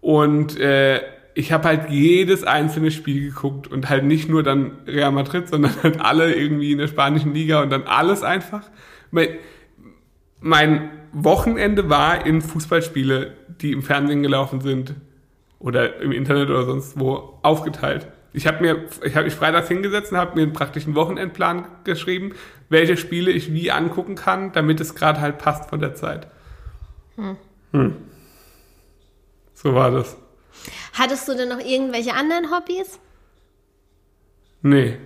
[0.00, 1.00] Und äh,
[1.34, 5.72] ich habe halt jedes einzelne Spiel geguckt und halt nicht nur dann Real Madrid, sondern
[5.82, 8.62] halt alle irgendwie in der spanischen Liga und dann alles einfach.
[9.10, 9.28] Mein,
[10.40, 14.94] mein Wochenende war in Fußballspiele, die im Fernsehen gelaufen sind
[15.58, 18.08] oder im Internet oder sonst wo aufgeteilt.
[18.32, 22.34] Ich habe mir, ich habe mich freitags hingesetzt und habe mir einen praktischen Wochenendplan geschrieben,
[22.68, 26.26] welche Spiele ich wie angucken kann, damit es gerade halt passt von der Zeit.
[27.72, 27.96] Hm.
[29.54, 30.16] So war das.
[30.92, 32.98] Hattest du denn noch irgendwelche anderen Hobbys?
[34.62, 34.98] Nee,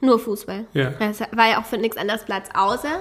[0.00, 0.66] Nur Fußball.
[0.74, 0.90] Ja.
[0.90, 3.00] Das war ja auch für nichts anderes Platz, außer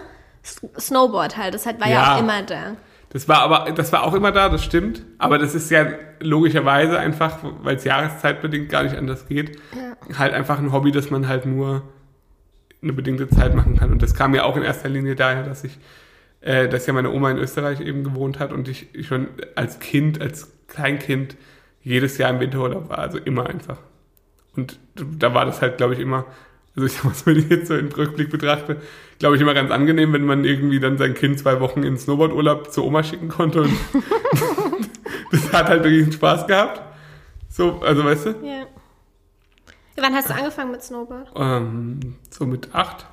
[0.79, 1.53] Snowboard halt.
[1.53, 2.15] Das war ja, Ja.
[2.15, 2.77] auch immer da.
[3.09, 5.03] Das war aber, das war auch immer da, das stimmt.
[5.17, 5.85] Aber das ist ja
[6.19, 10.17] logischerweise einfach, weil es jahreszeitbedingt gar nicht anders geht, Ja.
[10.17, 11.83] halt einfach ein Hobby, das man halt nur
[12.81, 13.91] eine bedingte Zeit machen kann.
[13.91, 15.77] Und das kam ja auch in erster Linie daher, dass ich,
[16.41, 20.21] äh, dass ja meine Oma in Österreich eben gewohnt hat und ich schon als Kind,
[20.21, 21.35] als Kleinkind
[21.81, 23.77] jedes Jahr im Winterurlaub war, also immer einfach.
[24.55, 26.25] Und da war das halt, glaube ich, immer,
[26.75, 28.81] also ich sag mal, so, wenn ich jetzt so im Rückblick betrachte,
[29.19, 32.71] glaube ich, immer ganz angenehm, wenn man irgendwie dann sein Kind zwei Wochen in Snowboardurlaub
[32.71, 33.73] zur Oma schicken konnte und
[35.31, 36.81] das hat halt riesen Spaß gehabt.
[37.49, 38.65] So, also weißt du, Ja.
[39.97, 41.31] Wann hast du angefangen mit Snowboard?
[41.37, 43.05] ähm, so mit acht,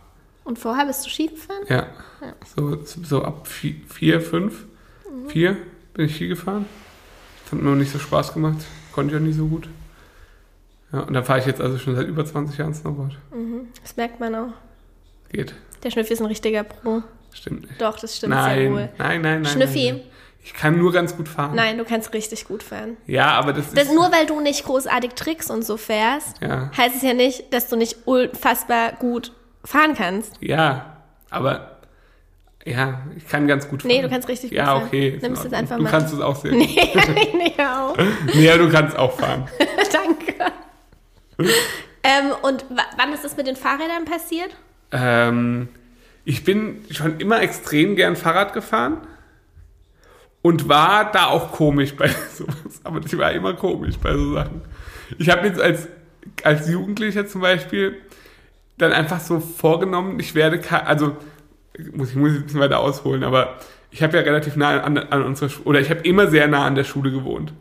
[0.43, 1.63] Und vorher bist du Ski gefahren?
[1.69, 1.87] ja,
[2.57, 4.65] so, so ab vier, vier fünf,
[5.29, 5.57] vier
[5.95, 6.67] bin ich Ski gefahren.
[7.45, 8.59] Das hat mir noch nicht so Spaß gemacht,
[8.93, 9.69] konnte ich ja nicht so gut.
[10.93, 13.17] Ja, und dann fahre ich jetzt also schon seit über 20 Jahren Snowboard.
[13.83, 14.53] Das merkt man auch.
[15.31, 17.03] Geht, Der Schnüffi ist ein richtiger Pro.
[17.33, 17.81] stimmt nicht.
[17.81, 18.89] Doch, das stimmt sehr Nein, wohl.
[18.99, 19.45] nein, nein, nein.
[19.47, 19.87] Schnüffi.
[19.93, 20.07] Nein, nein.
[20.45, 21.55] Ich kann nur ganz gut fahren.
[21.55, 22.97] Nein, du kannst richtig gut fahren.
[23.07, 23.95] Ja, aber das, Das, ist.
[23.95, 26.71] nur weil du nicht großartig Tricks und so fährst, Ja.
[26.77, 29.33] heißt es ja nicht, dass du nicht unfassbar gut
[29.65, 30.33] fahren kannst.
[30.41, 30.97] Ja,
[31.31, 31.79] aber.
[32.65, 33.91] Ja, ich kann ganz gut fahren.
[33.93, 34.85] Nee, du kannst richtig gut Ja, fahren.
[34.87, 35.09] okay.
[35.11, 35.91] ist Nimm in es einfach Du mal.
[35.91, 36.59] kannst es auch sehen.
[36.59, 36.69] Nee,
[37.57, 37.97] nee, auf.
[38.35, 39.49] Nee, ja, du kannst auch fahren.
[39.93, 40.35] Danke.
[42.03, 44.51] Ähm, und wa- wann ist das mit den Fahrrädern passiert?
[44.93, 45.69] Ähm,
[46.25, 48.99] ich bin schon immer extrem gern Fahrrad gefahren
[50.43, 52.81] und war da auch komisch bei sowas.
[52.85, 54.63] Aber ich war immer komisch bei so Sachen.
[55.19, 55.89] Ich habe jetzt als,
[56.43, 57.97] als Jugendlicher zum Beispiel
[58.79, 61.17] dann einfach so vorgenommen, ich werde, also
[61.93, 63.59] muss ich muss ein bisschen weiter ausholen, aber
[63.91, 66.67] ich habe ja relativ nah an, an unserer Schule, oder ich habe immer sehr nah
[66.67, 67.53] an der Schule gewohnt.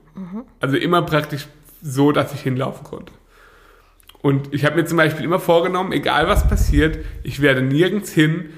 [0.60, 1.48] Also immer praktisch
[1.82, 3.12] so, dass ich hinlaufen konnte.
[4.22, 8.52] Und ich habe mir zum Beispiel immer vorgenommen, egal was passiert, ich werde nirgends hin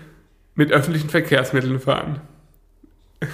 [0.55, 2.21] mit öffentlichen Verkehrsmitteln fahren.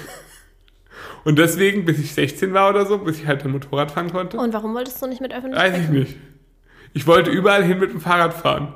[1.26, 4.38] Und deswegen, bis ich 16 war oder so, bis ich halt ein Motorrad fahren konnte,
[4.38, 6.16] Und warum wolltest du nicht mit öffentlichen weiß ich nicht.
[6.94, 8.74] Ich wollte überall hin mit dem Fahrrad fahren.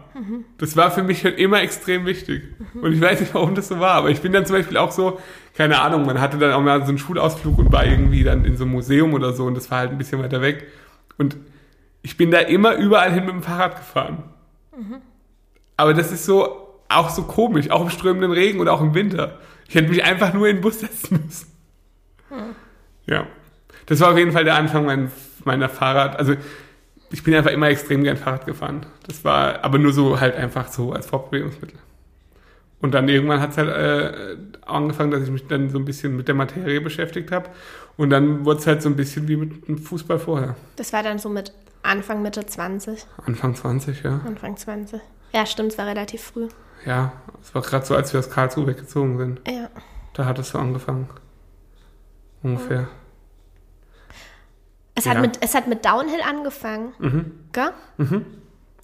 [0.59, 2.43] Das war für mich schon immer extrem wichtig.
[2.79, 4.91] Und ich weiß nicht, warum das so war, aber ich bin dann zum Beispiel auch
[4.91, 5.19] so,
[5.55, 8.55] keine Ahnung, man hatte dann auch mal so einen Schulausflug und war irgendwie dann in
[8.55, 10.67] so einem Museum oder so und das war halt ein bisschen weiter weg.
[11.17, 11.37] Und
[12.03, 14.23] ich bin da immer überall hin mit dem Fahrrad gefahren.
[15.77, 19.39] Aber das ist so, auch so komisch, auch im strömenden Regen oder auch im Winter.
[19.67, 21.47] Ich hätte mich einfach nur in den Bus setzen müssen.
[23.05, 23.25] Ja.
[23.85, 25.11] Das war auf jeden Fall der Anfang mein,
[25.43, 26.17] meiner Fahrrad.
[26.17, 26.35] Also
[27.11, 28.85] ich bin einfach immer extrem gern Fahrrad gefahren.
[29.07, 31.77] Das war aber nur so halt einfach so als Fortbewegungsmittel.
[32.81, 36.17] Und dann irgendwann hat es halt äh, angefangen, dass ich mich dann so ein bisschen
[36.17, 37.49] mit der Materie beschäftigt habe.
[37.95, 40.55] Und dann wurde es halt so ein bisschen wie mit dem Fußball vorher.
[40.75, 43.05] Das war dann so mit Anfang, Mitte 20.
[43.25, 44.21] Anfang 20, ja.
[44.25, 45.01] Anfang 20.
[45.33, 46.47] Ja, stimmt, es war relativ früh.
[46.85, 49.41] Ja, es war gerade so, als wir aus Karlsruhe weggezogen sind.
[49.47, 49.69] Ja.
[50.13, 51.09] Da hat es so angefangen.
[52.41, 52.87] Ungefähr.
[54.95, 55.11] Es, Ja.
[55.11, 57.31] hat mit, es hat mit Downhill angefangen, Mhm.
[57.51, 57.71] gell?
[57.97, 58.25] Mhm.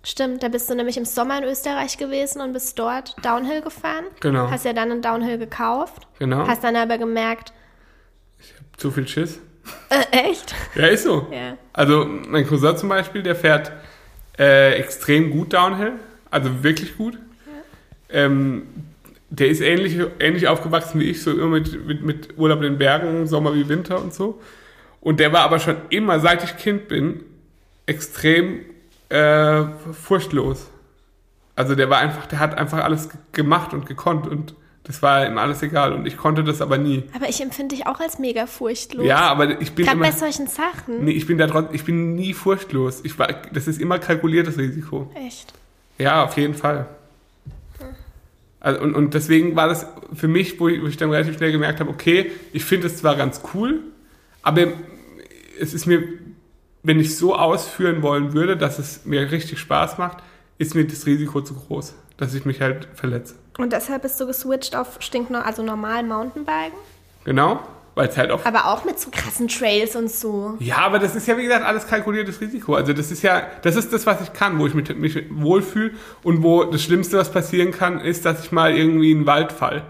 [0.03, 4.05] Stimmt, da bist du nämlich im Sommer in Österreich gewesen und bist dort Downhill gefahren.
[4.21, 4.49] Genau.
[4.49, 6.07] Hast ja dann einen Downhill gekauft.
[6.19, 6.47] Genau.
[6.47, 7.53] Hast dann aber gemerkt,
[8.77, 9.39] Zu viel Schiss.
[9.89, 10.53] Äh, echt?
[10.75, 11.27] Ja, ist so.
[11.31, 11.57] Ja.
[11.73, 13.71] Also mein Cousin zum Beispiel, der fährt
[14.37, 15.93] äh, extrem gut Downhill,
[16.31, 17.17] also wirklich gut.
[18.09, 18.63] Ähm,
[19.29, 22.77] der ist ähnlich, ähnlich aufgewachsen wie ich, so immer mit, mit, mit Urlaub in den
[22.79, 24.41] Bergen, Sommer wie Winter und so.
[25.01, 27.21] Und der war aber schon immer, seit ich Kind bin,
[27.85, 28.61] extrem
[29.09, 30.69] äh, furchtlos.
[31.55, 34.55] Also der war einfach, der hat einfach alles ge- gemacht und gekonnt und
[34.89, 37.03] das war ihm alles egal und ich konnte das aber nie.
[37.13, 39.05] Aber ich empfinde dich auch als mega furchtlos.
[39.05, 40.07] Ja, aber ich bin Gerade immer...
[40.07, 41.05] bei solchen Sachen.
[41.05, 43.01] Nee, ich bin da trotzdem, ich bin nie furchtlos.
[43.03, 45.11] Ich war, das ist immer kalkuliertes Risiko.
[45.13, 45.53] Echt.
[45.99, 46.87] Ja, auf jeden Fall.
[48.59, 51.51] Also, und, und deswegen war das für mich, wo ich, wo ich dann relativ schnell
[51.51, 53.81] gemerkt habe, okay, ich finde es zwar ganz cool,
[54.41, 54.69] aber
[55.59, 56.01] es ist mir,
[56.81, 60.17] wenn ich so ausführen wollen würde, dass es mir richtig Spaß macht,
[60.57, 63.35] ist mir das Risiko zu groß, dass ich mich halt verletze.
[63.57, 66.77] Und deshalb bist du geswitcht auf stinknor also normal Mountainbiken?
[67.23, 67.59] Genau,
[67.95, 70.55] weil es halt auch Aber auch mit so krassen Trails und so.
[70.59, 72.75] Ja, aber das ist ja, wie gesagt, alles kalkuliertes Risiko.
[72.75, 75.91] Also das ist ja, das ist das, was ich kann, wo ich mich, mich wohlfühle
[76.23, 79.51] und wo das Schlimmste, was passieren kann, ist, dass ich mal irgendwie in den Wald
[79.51, 79.83] fall.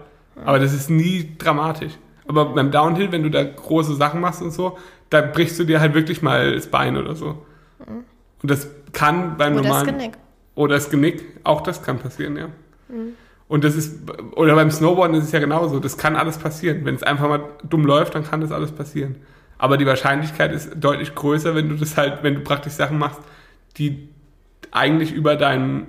[0.44, 1.92] Aber das ist nie dramatisch.
[2.26, 4.78] Aber beim Downhill, wenn du da große Sachen machst und so,
[5.10, 7.44] da brichst du dir halt wirklich mal das Bein oder so.
[8.42, 9.86] Und das kann beim Oder das normalen...
[9.98, 10.12] Genick.
[10.60, 12.50] Oder das Genick, auch das kann passieren, ja.
[13.48, 16.84] Und das ist, oder beim Snowboarden ist es ja genauso, das kann alles passieren.
[16.84, 19.16] Wenn es einfach mal dumm läuft, dann kann das alles passieren.
[19.56, 23.20] Aber die Wahrscheinlichkeit ist deutlich größer, wenn du das halt, wenn du praktisch Sachen machst,
[23.78, 24.10] die
[24.70, 25.86] eigentlich über deinem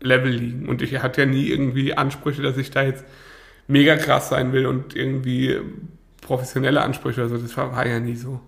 [0.00, 0.70] Level liegen.
[0.70, 3.04] Und ich hatte ja nie irgendwie Ansprüche, dass ich da jetzt
[3.66, 5.60] mega krass sein will und irgendwie
[6.28, 7.38] professionelle Ansprüche oder so.
[7.38, 8.38] Das war, war ja nie so.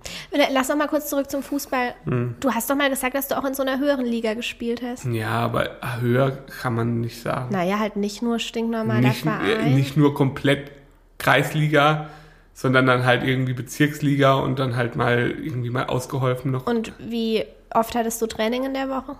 [0.52, 1.94] Lass noch mal kurz zurück zum Fußball.
[2.04, 2.36] Hm.
[2.38, 5.06] Du hast doch mal gesagt, dass du auch in so einer höheren Liga gespielt hast.
[5.06, 7.48] Ja, aber höher kann man nicht sagen.
[7.50, 9.74] Naja, halt nicht nur stinknormaler nicht, äh, Verein.
[9.74, 10.70] nicht nur komplett
[11.16, 12.10] Kreisliga,
[12.52, 17.46] sondern dann halt irgendwie Bezirksliga und dann halt mal irgendwie mal ausgeholfen noch Und wie
[17.72, 19.16] oft hattest du Training in der Woche?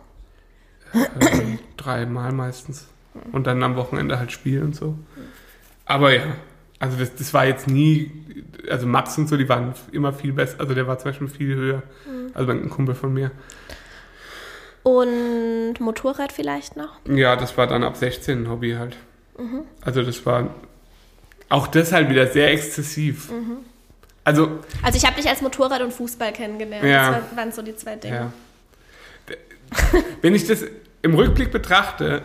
[0.93, 2.89] äh, dreimal meistens.
[3.33, 4.97] Und dann am Wochenende halt Spiel und so.
[5.87, 6.23] Aber ja,
[6.81, 8.11] also das, das war jetzt nie,
[8.69, 11.55] also Max und so, die waren immer viel besser, also der war zum Beispiel viel
[11.55, 11.83] höher.
[12.35, 13.31] Also ein Kumpel von mir.
[14.83, 16.99] Und Motorrad vielleicht noch?
[17.07, 18.97] Ja, das war dann ab 16 ein Hobby halt.
[19.83, 20.55] Also das war
[21.49, 23.31] auch das halt wieder sehr exzessiv.
[24.25, 26.85] Also Also ich habe dich als Motorrad und Fußball kennengelernt.
[26.85, 27.11] Ja.
[27.11, 28.15] Das war, waren so die zwei Dinge.
[28.15, 28.33] Ja.
[30.23, 30.65] Wenn ich das
[31.03, 32.23] im Rückblick betrachte,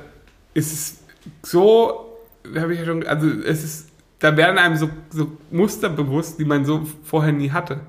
[0.54, 0.98] ist es
[1.44, 2.18] so,
[2.56, 3.88] habe ich ja schon, also es ist,
[4.20, 7.82] da werden einem so, so Muster bewusst, die man so vorher nie hatte.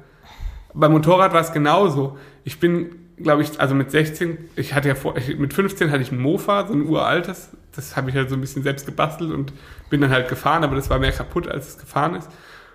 [0.75, 2.19] Beim Motorrad war es genauso.
[2.45, 6.03] Ich bin, glaube ich, also mit 16, ich hatte ja vor, ich, mit 15 hatte
[6.03, 9.33] ich ein Mofa, so ein uraltes, das habe ich halt so ein bisschen selbst gebastelt
[9.33, 9.53] und
[9.91, 12.29] bin dann halt gefahren, aber das war mehr kaputt, als es gefahren ist.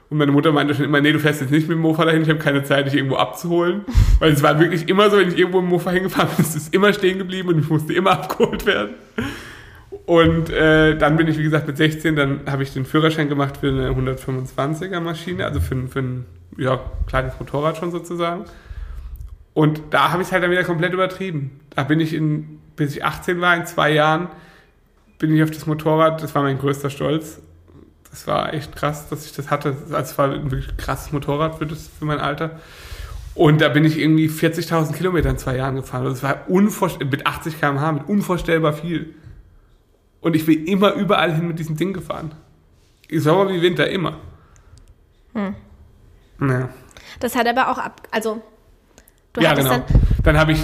[0.10, 2.22] Und meine Mutter meinte schon immer, nee, du fährst jetzt nicht mit dem Mofa dahin,
[2.22, 3.86] ich habe keine Zeit, dich irgendwo abzuholen.
[4.20, 6.68] Weil es war wirklich immer so, wenn ich irgendwo im Mofa hingefahren bin, ist es
[6.68, 8.96] immer stehen geblieben und ich musste immer abgeholt werden.
[10.06, 13.58] Und äh, dann bin ich, wie gesagt, mit 16, dann habe ich den Führerschein gemacht
[13.58, 16.26] für eine 125er Maschine, also für, ein- für ein
[16.58, 18.46] ja, kleines Motorrad schon sozusagen.
[19.54, 21.60] Und da habe ich es halt dann wieder komplett übertrieben.
[21.76, 24.28] Da bin ich in, bis ich 18 war, in zwei Jahren,
[25.20, 27.40] bin ich auf das Motorrad, das war mein größter Stolz.
[28.10, 29.76] Das war echt krass, dass ich das hatte.
[29.90, 32.60] Das war ein wirklich krasses Motorrad für, das, für mein Alter.
[33.36, 36.04] Und da bin ich irgendwie 40.000 Kilometer in zwei Jahren gefahren.
[36.06, 39.14] Das war unvorstellbar, mit 80 km/h, mit unvorstellbar viel.
[40.22, 42.34] Und ich bin immer überall hin mit diesem Ding gefahren.
[43.12, 44.18] Sommer wie Winter, immer.
[45.34, 45.56] Hm.
[46.40, 46.70] Ja.
[47.20, 48.08] Das hat aber auch ab.
[48.12, 48.42] Also,
[49.34, 49.70] du ja, genau.
[49.70, 49.84] dann.
[50.24, 50.60] Dann habe ich,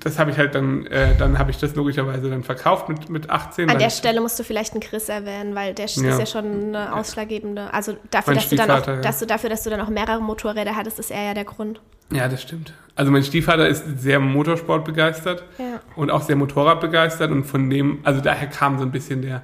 [0.00, 3.30] das habe ich halt dann, äh, dann habe ich das logischerweise dann verkauft mit, mit
[3.30, 3.70] 18.
[3.70, 6.18] An der Stelle musst du vielleicht einen Chris erwähnen, weil der ist Ja.
[6.18, 7.72] ja schon eine ausschlaggebende.
[7.72, 8.96] Also dafür, Mein dass du dann auch, ja.
[9.00, 11.80] dass du dafür, dass du dann auch mehrere Motorräder hattest, ist er ja der Grund.
[12.12, 12.72] Ja, das stimmt.
[12.94, 15.80] Also mein Stiefvater ist sehr Motorsport begeistert Ja.
[15.96, 19.42] und auch sehr Motorrad begeistert und von dem, also daher kam so ein bisschen der,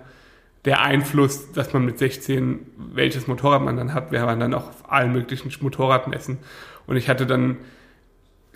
[0.64, 2.60] der Einfluss, dass man mit 16,
[2.94, 4.10] welches Motorrad man dann hat.
[4.12, 6.38] Wir waren dann auch auf allen möglichen Motorradmessen
[6.86, 7.58] und ich hatte dann,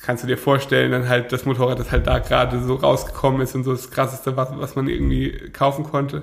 [0.01, 3.55] kannst du dir vorstellen, dann halt das Motorrad, das halt da gerade so rausgekommen ist
[3.55, 6.23] und so das krasseste, was, was man irgendwie kaufen konnte.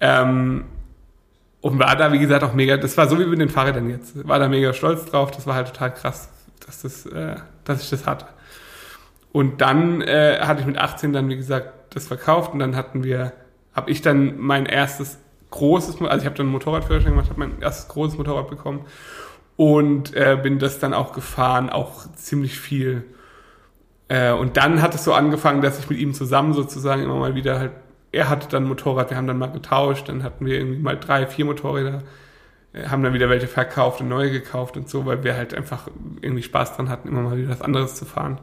[0.00, 0.64] Ähm,
[1.60, 4.26] und war da, wie gesagt, auch mega, das war so wie mit den Fahrrädern jetzt,
[4.26, 6.28] war da mega stolz drauf, das war halt total krass,
[6.66, 8.26] dass, das, äh, dass ich das hatte.
[9.32, 13.04] Und dann äh, hatte ich mit 18 dann, wie gesagt, das verkauft und dann hatten
[13.04, 13.32] wir,
[13.74, 15.18] habe ich dann mein erstes
[15.50, 18.84] großes, also ich habe dann einen Motorradführerschein gemacht, habe mein erstes großes Motorrad bekommen
[19.56, 23.04] und äh, bin das dann auch gefahren, auch ziemlich viel.
[24.08, 27.34] Äh, und dann hat es so angefangen, dass ich mit ihm zusammen sozusagen immer mal
[27.34, 27.72] wieder halt,
[28.12, 31.26] er hatte dann Motorrad, wir haben dann mal getauscht, dann hatten wir irgendwie mal drei,
[31.26, 32.02] vier Motorräder,
[32.74, 35.88] haben dann wieder welche verkauft und neue gekauft und so, weil wir halt einfach
[36.20, 38.40] irgendwie Spaß dran hatten, immer mal wieder was anderes zu fahren.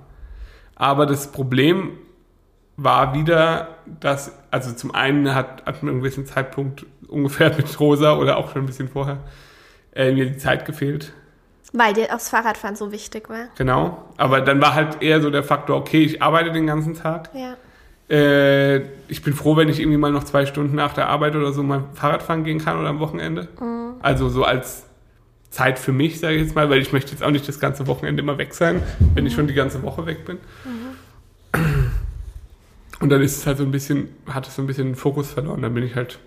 [0.76, 1.98] Aber das Problem
[2.78, 8.16] war wieder, dass, also zum einen hat, hat man einen gewissen Zeitpunkt ungefähr mit Rosa
[8.16, 9.20] oder auch schon ein bisschen vorher
[9.94, 11.12] äh, mir die Zeit gefehlt.
[11.74, 13.48] Weil dir aufs Fahrradfahren so wichtig war.
[13.58, 14.04] Genau.
[14.18, 17.30] Aber dann war halt eher so der Faktor, okay, ich arbeite den ganzen Tag.
[17.34, 17.58] Ja.
[18.10, 21.54] Äh, ich bin froh, wenn ich irgendwie mal noch zwei Stunden nach der Arbeit oder
[21.54, 23.48] so mal Fahrradfahren gehen kann oder am Wochenende.
[23.60, 23.96] Mhm.
[24.02, 24.86] Also so als
[25.50, 27.88] Zeit für mich, sage ich jetzt mal, weil ich möchte jetzt auch nicht das ganze
[27.88, 28.82] Wochenende immer weg sein,
[29.16, 30.38] wenn ich schon die ganze Woche weg bin.
[33.00, 35.32] Und dann ist es halt so ein bisschen, hat es so ein bisschen den Fokus
[35.32, 35.62] verloren.
[35.62, 36.20] Dann bin ich halt,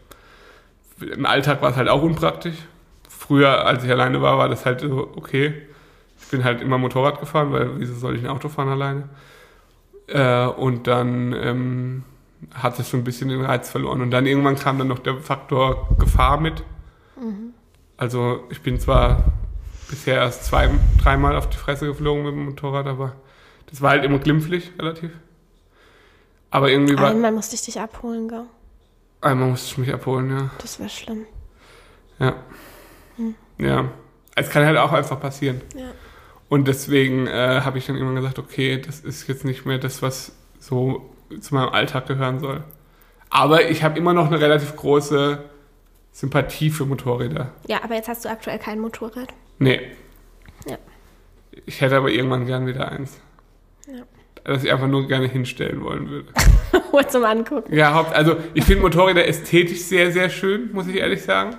[1.00, 2.56] im Alltag war es halt auch unpraktisch.
[3.08, 5.54] Früher, als ich alleine war, war das halt so, okay,
[6.20, 9.08] ich bin halt immer Motorrad gefahren, weil wieso soll ich ein Auto fahren alleine?
[10.08, 12.04] Äh, und dann ähm,
[12.54, 14.00] hat es so ein bisschen den Reiz verloren.
[14.00, 16.64] Und dann irgendwann kam dann noch der Faktor Gefahr mit.
[17.96, 19.32] Also ich bin zwar
[19.88, 23.14] bisher erst zwei, dreimal auf die Fresse geflogen mit dem Motorrad, aber
[23.70, 25.12] das war halt immer glimpflich relativ.
[26.50, 28.44] Aber irgendwie war, Einmal musste ich dich abholen, gell?
[29.20, 30.50] einmal musste ich mich abholen, ja.
[30.58, 31.26] Das wäre schlimm.
[32.18, 32.34] Ja.
[33.58, 33.88] Ja.
[34.34, 35.60] Es kann halt auch einfach passieren.
[35.76, 35.92] Ja.
[36.52, 40.02] Und deswegen äh, habe ich dann irgendwann gesagt, okay, das ist jetzt nicht mehr das,
[40.02, 41.10] was so
[41.40, 42.62] zu meinem Alltag gehören soll.
[43.30, 45.42] Aber ich habe immer noch eine relativ große
[46.10, 47.52] Sympathie für Motorräder.
[47.68, 49.28] Ja, aber jetzt hast du aktuell kein Motorrad.
[49.60, 49.80] Nee.
[50.68, 50.76] Ja.
[51.64, 53.18] Ich hätte aber irgendwann gern wieder eins.
[53.86, 54.02] Ja.
[54.44, 56.28] Das ich einfach nur gerne hinstellen wollen würde.
[56.92, 57.74] Nur zum Angucken.
[57.74, 61.56] Ja, Haupt, also ich finde Motorräder ästhetisch sehr, sehr schön, muss ich ehrlich sagen.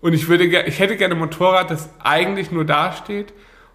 [0.00, 3.32] Und ich würde ich hätte gerne ein Motorrad, das eigentlich nur dasteht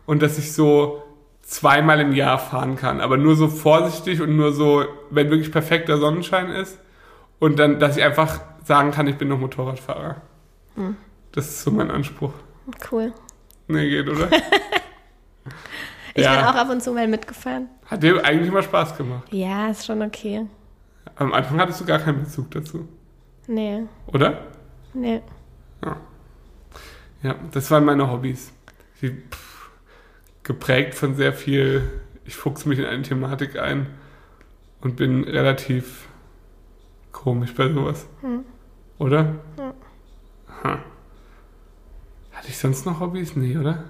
[0.09, 1.03] und das ich so
[1.43, 2.99] zweimal im Jahr fahren kann.
[2.99, 6.79] Aber nur so vorsichtig und nur so, wenn wirklich perfekter Sonnenschein ist.
[7.37, 10.21] Und dann, dass ich einfach sagen kann, ich bin noch Motorradfahrer.
[11.31, 12.33] Das ist so mein Anspruch.
[12.91, 13.13] Cool.
[13.67, 14.29] Nee, geht, oder?
[16.15, 16.35] Ich Ja.
[16.35, 17.69] bin auch ab und zu mal mitgefahren.
[17.85, 19.31] Hat dir eigentlich immer Spaß gemacht.
[19.31, 20.47] Ja, ist schon okay.
[21.15, 22.87] Am Anfang hattest du gar keinen Bezug dazu,
[23.47, 24.39] Nee, oder?
[24.93, 25.21] nee.
[27.21, 28.51] Ja, das waren meine Hobbys.
[28.99, 29.48] Sie, pff,
[30.49, 31.83] geprägt von sehr viel,
[32.25, 33.85] ich fuchs mich in eine Thematik ein
[34.81, 36.07] und bin relativ
[37.12, 38.07] komisch bei sowas.
[38.21, 38.43] Hm.
[38.97, 39.35] Oder?
[39.59, 39.73] Ja.
[40.63, 40.79] Ha.
[42.31, 43.35] Hatte ich sonst noch Hobbys?
[43.35, 43.83] Nee, oder?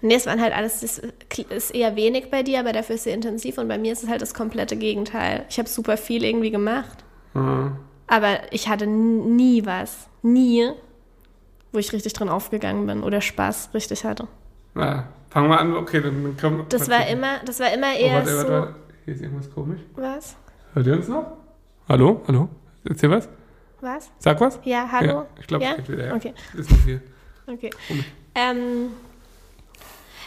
[0.00, 1.02] Nee, es waren halt alles, das
[1.50, 4.08] ist eher wenig bei dir, aber dafür ist sehr intensiv und bei mir ist es
[4.08, 5.44] halt das komplette Gegenteil.
[5.50, 7.72] Ich habe super viel irgendwie gemacht, Ah.
[8.06, 10.70] aber ich hatte nie was, nie,
[11.72, 14.28] wo ich richtig drin aufgegangen bin oder Spaß richtig hatte.
[14.72, 15.74] Na, fangen wir an.
[15.76, 18.52] Okay, dann, kommen Das war immer, das war immer Oh, eher warte, warte, so.
[18.52, 18.74] warte.
[19.04, 19.80] Hier ist irgendwas komisch.
[19.96, 20.36] Was?
[20.74, 21.32] Hört ihr uns noch?
[21.88, 22.22] Hallo?
[22.28, 22.48] Hallo?
[22.84, 23.28] Erzähl was?
[23.80, 24.10] Was?
[24.18, 24.60] Sag was?
[24.64, 25.06] Ja, hallo?
[25.12, 25.70] Ja, ich glaube, Ja?
[25.70, 26.06] es geht wieder.
[26.08, 26.14] Ja.
[26.14, 27.00] Okay, Ist nicht hier.
[27.46, 27.70] okay.
[27.88, 28.04] Komisch.
[28.34, 28.90] Ähm,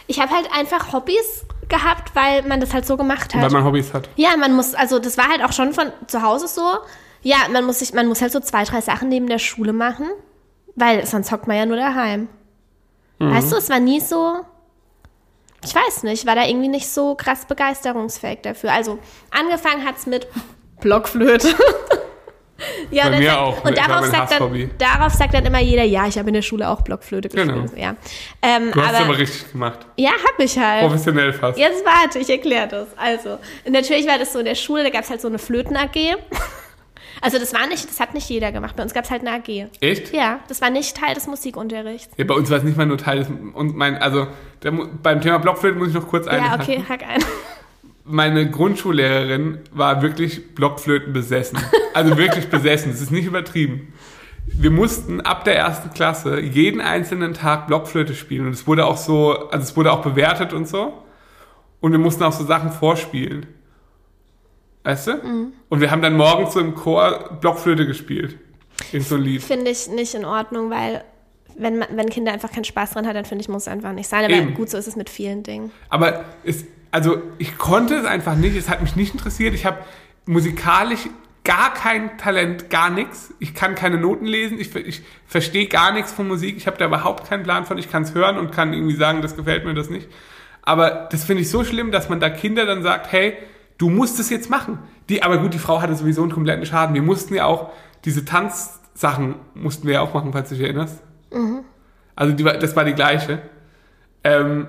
[0.06, 3.52] ich habe halt einfach Hobbys gehabt, weil man das halt so gemacht Weil hat.
[3.52, 4.08] man Hobbys hat.
[4.16, 6.62] Ja, man muss, also das war halt auch schon von zu Hause so.
[7.22, 10.08] Ja, man muss sich, man muss halt so zwei, drei Sachen neben der Schule machen,
[10.74, 12.28] weil sonst hockt man ja nur daheim.
[13.18, 14.44] Weißt du, es war nie so.
[15.64, 18.72] Ich weiß nicht, war da irgendwie nicht so krass begeisterungsfähig dafür.
[18.72, 18.98] Also
[19.30, 20.26] angefangen hat's mit
[20.80, 21.48] Blockflöte.
[22.90, 23.64] ja, Bei dann mir sagt- auch.
[23.64, 26.42] Und darauf habe sagt, dann, darauf sagt dann immer jeder, ja, ich habe in der
[26.42, 27.62] Schule auch Blockflöte Genau.
[27.62, 27.82] gespielt.
[27.82, 27.96] Ja,
[28.42, 29.78] ähm, Du hast es aber, aber richtig gemacht.
[29.96, 30.82] ja, hab ich halt.
[30.86, 31.58] Professionell fast.
[31.58, 32.88] Jetzt warte, ich erkläre das.
[32.96, 36.16] Also, natürlich war das so in der Schule, da gab es halt so eine Flöten-AG.
[37.20, 38.76] Also das war nicht, das hat nicht jeder gemacht.
[38.76, 39.68] Bei uns gab es halt eine AG.
[39.80, 40.12] Echt?
[40.12, 42.12] Ja, das war nicht Teil des Musikunterrichts.
[42.16, 44.26] Ja, bei uns war es nicht mal nur Teil des, und mein, also
[44.62, 46.62] der, beim Thema Blockflöte muss ich noch kurz Ja, einhaken.
[46.62, 47.22] okay, hack ein.
[48.06, 51.58] Meine Grundschullehrerin war wirklich Blockflöten besessen.
[51.94, 52.90] Also wirklich besessen.
[52.92, 53.92] Das ist nicht übertrieben.
[54.46, 58.46] Wir mussten ab der ersten Klasse jeden einzelnen Tag Blockflöte spielen.
[58.46, 60.92] Und es wurde auch so, also es wurde auch bewertet und so.
[61.80, 63.46] Und wir mussten auch so Sachen vorspielen.
[64.84, 65.12] Weißt du?
[65.14, 65.52] Mhm.
[65.68, 68.36] Und wir haben dann morgens so im Chor Blockflöte gespielt.
[68.92, 69.42] In so Lied.
[69.42, 71.02] Finde ich nicht in Ordnung, weil
[71.56, 73.92] wenn, man, wenn Kinder einfach keinen Spaß dran haben, dann finde ich, muss es einfach
[73.92, 74.24] nicht sein.
[74.24, 74.54] Aber Eben.
[74.54, 75.72] gut, so ist es mit vielen Dingen.
[75.88, 79.54] Aber es, also ich konnte es einfach nicht, es hat mich nicht interessiert.
[79.54, 79.78] Ich habe
[80.26, 81.08] musikalisch
[81.44, 83.32] gar kein Talent, gar nichts.
[83.38, 86.86] Ich kann keine Noten lesen, ich, ich verstehe gar nichts von Musik, ich habe da
[86.86, 87.78] überhaupt keinen Plan von.
[87.78, 90.08] Ich kann es hören und kann irgendwie sagen, das gefällt mir das nicht.
[90.62, 93.36] Aber das finde ich so schlimm, dass man da Kinder dann sagt, hey,
[93.78, 94.78] du musst es jetzt machen.
[95.08, 96.94] Die, aber gut, die Frau hatte sowieso einen kompletten Schaden.
[96.94, 97.70] Wir mussten ja auch
[98.04, 101.02] diese Tanzsachen mussten wir ja auch machen, falls du dich erinnerst.
[102.16, 103.42] Also die, das war die gleiche.
[104.22, 104.68] Ähm,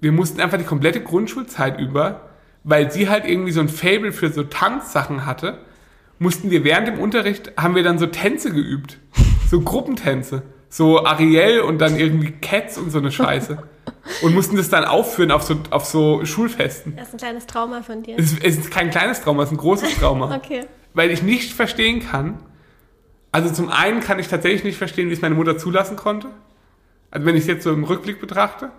[0.00, 2.30] wir mussten einfach die komplette Grundschulzeit über,
[2.64, 5.58] weil sie halt irgendwie so ein Fable für so Tanzsachen hatte,
[6.18, 8.98] mussten wir während dem Unterricht, haben wir dann so Tänze geübt.
[9.48, 10.42] So Gruppentänze.
[10.68, 13.62] So Ariel und dann irgendwie Cats und so eine Scheiße.
[14.22, 16.96] Und mussten das dann aufführen auf so, auf so Schulfesten.
[16.96, 18.16] Das ist ein kleines Trauma von dir.
[18.18, 20.34] Es, es ist kein kleines Trauma, es ist ein großes Trauma.
[20.46, 20.64] Okay.
[20.94, 22.38] Weil ich nicht verstehen kann.
[23.32, 26.28] Also zum einen kann ich tatsächlich nicht verstehen, wie es meine Mutter zulassen konnte.
[27.10, 28.70] Also wenn ich es jetzt so im Rückblick betrachte,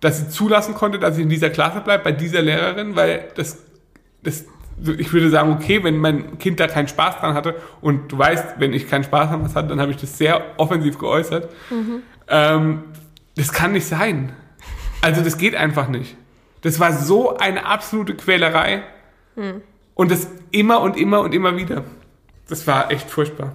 [0.00, 3.58] dass sie zulassen konnte, dass ich in dieser Klasse bleibe, bei dieser Lehrerin, weil das,
[4.22, 4.44] das,
[4.98, 8.56] ich würde sagen, okay, wenn mein Kind da keinen Spaß dran hatte und du weißt,
[8.58, 11.48] wenn ich keinen Spaß an was hatte, dann habe ich das sehr offensiv geäußert.
[12.28, 12.84] Ähm,
[13.36, 14.32] das kann nicht sein.
[15.00, 16.16] Also das geht einfach nicht.
[16.62, 18.82] Das war so eine absolute Quälerei.
[19.94, 21.84] Und das immer und immer und immer wieder.
[22.48, 23.54] Das war echt furchtbar.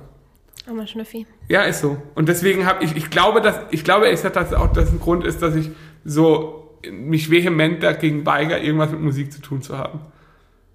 [0.70, 1.26] Aber Schnüffi.
[1.48, 2.02] Ja, ist so.
[2.14, 5.00] Und deswegen habe ich, ich glaube, dass, ich glaube, es hat das auch, das ein
[5.00, 5.72] Grund ist, dass ich
[6.06, 10.02] so mich vehement dagegen weigere, irgendwas mit Musik zu tun zu haben.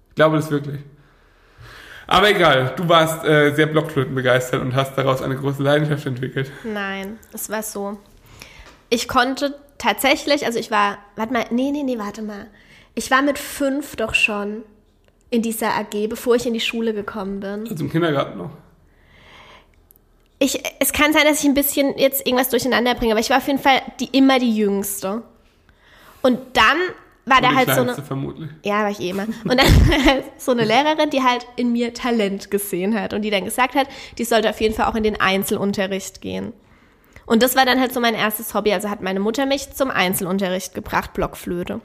[0.09, 0.79] Ich glaube das wirklich.
[2.05, 6.51] Aber egal, du warst äh, sehr Blockflöten begeistert und hast daraus eine große Leidenschaft entwickelt.
[6.63, 7.97] Nein, es war so.
[8.89, 12.47] Ich konnte tatsächlich, also ich war, warte mal, nee, nee, nee, warte mal.
[12.95, 14.63] Ich war mit fünf doch schon
[15.29, 17.67] in dieser AG, bevor ich in die Schule gekommen bin.
[17.69, 18.51] Also im Kindergarten noch.
[20.39, 23.37] Ich, es kann sein, dass ich ein bisschen jetzt irgendwas durcheinander bringe, aber ich war
[23.37, 25.23] auf jeden Fall die, immer die Jüngste.
[26.21, 26.77] Und dann
[27.25, 27.95] war da halt so eine.
[27.95, 28.49] vermutlich.
[28.63, 29.23] Ja, war ich eh immer.
[29.43, 29.67] Und dann
[30.05, 33.75] war so eine Lehrerin, die halt in mir Talent gesehen hat und die dann gesagt
[33.75, 36.53] hat, die sollte auf jeden Fall auch in den Einzelunterricht gehen.
[37.27, 38.73] Und das war dann halt so mein erstes Hobby.
[38.73, 41.81] Also hat meine Mutter mich zum Einzelunterricht gebracht, Blockflöte.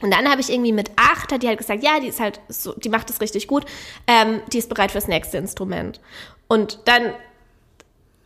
[0.00, 2.40] Und dann habe ich irgendwie mit acht, hat die halt gesagt, ja, die ist halt
[2.48, 3.64] so, die macht das richtig gut,
[4.06, 6.00] ähm, die ist bereit fürs nächste Instrument.
[6.46, 7.12] Und dann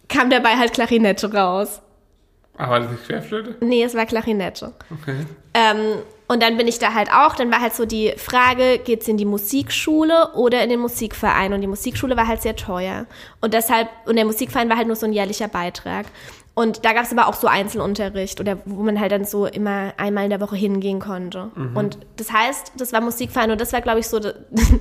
[0.08, 1.80] kam dabei halt Klarinette raus.
[2.58, 3.56] Aber war das nicht Querflöte?
[3.60, 4.74] Nee, es war Klarinette.
[4.90, 5.16] Okay.
[5.54, 9.08] Ähm, und dann bin ich da halt auch, dann war halt so die Frage, geht's
[9.08, 11.52] in die Musikschule oder in den Musikverein?
[11.52, 13.06] Und die Musikschule war halt sehr teuer.
[13.40, 16.06] Und deshalb, und der Musikverein war halt nur so ein jährlicher Beitrag.
[16.54, 19.94] Und da gab es aber auch so Einzelunterricht oder wo man halt dann so immer
[19.96, 21.50] einmal in der Woche hingehen konnte.
[21.74, 24.32] Und das heißt, das war Musikverein und das war, glaube ich, so die,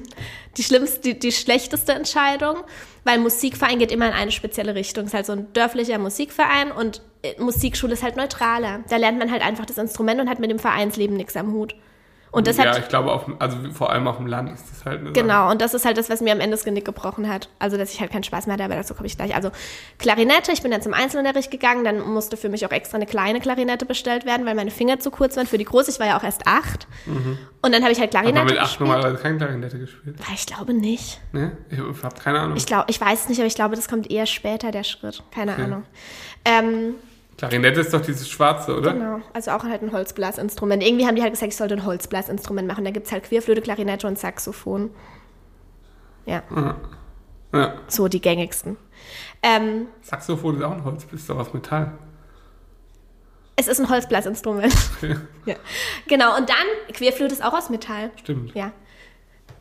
[0.58, 2.58] die schlimmste, die, die schlechteste Entscheidung,
[3.06, 5.06] weil Musikverein geht immer in eine spezielle Richtung.
[5.06, 8.82] Es ist halt so ein dörflicher Musikverein und äh, Musikschule ist halt neutraler.
[8.90, 11.76] Da lernt man halt einfach das Instrument und hat mit dem Vereinsleben nichts am Hut.
[12.34, 14.86] Und das ja, hat, ich glaube, auf, also vor allem auf dem Land ist das
[14.86, 15.22] halt eine Sache.
[15.22, 17.50] Genau, und das ist halt das, was mir am Ende das Genick gebrochen hat.
[17.60, 19.36] Also, dass ich halt keinen Spaß mehr hatte, aber dazu komme ich gleich.
[19.36, 19.52] Also,
[20.00, 23.42] Klarinette, ich bin dann zum Einzelunterricht gegangen, dann musste für mich auch extra eine kleine
[23.42, 25.92] Klarinette bestellt werden, weil meine Finger zu kurz waren für die große.
[25.92, 26.88] Ich war ja auch erst acht.
[27.62, 28.88] Und dann habe ich halt Aber Klarinette mit acht gespielt.
[28.90, 30.16] normalerweise kein Klarinette gespielt.
[30.34, 31.20] Ich glaube nicht.
[31.34, 31.58] Ne?
[31.70, 32.56] Ich habe keine Ahnung.
[32.56, 35.22] Ich glaube, ich weiß es nicht, aber ich glaube, das kommt eher später, der Schritt.
[35.34, 35.64] Keine Okay.
[35.64, 35.84] Ahnung.
[36.46, 36.96] Ähm,
[37.50, 38.94] Klarinette ist doch dieses schwarze, oder?
[38.94, 40.84] genau, also auch halt ein Holzblasinstrument.
[40.84, 42.86] Irgendwie haben die halt gesagt, ich sollte ein Holzblasinstrument machen.
[42.86, 44.92] Da gibt es halt Querflöte, Klarinette und Saxophon.
[46.26, 46.44] Ja,
[47.54, 47.74] Ja.
[47.88, 48.78] so die gängigsten.
[49.44, 51.92] Ähm, Saxophon ist auch ein Holz, ist doch aus Metall.
[53.56, 54.74] Es ist ein Holzblasinstrument.
[54.98, 55.18] Okay.
[55.46, 55.56] ja.
[56.08, 58.12] Genau, und dann, Querflöte ist auch aus Metall.
[58.20, 58.54] Stimmt.
[58.56, 58.72] Ja.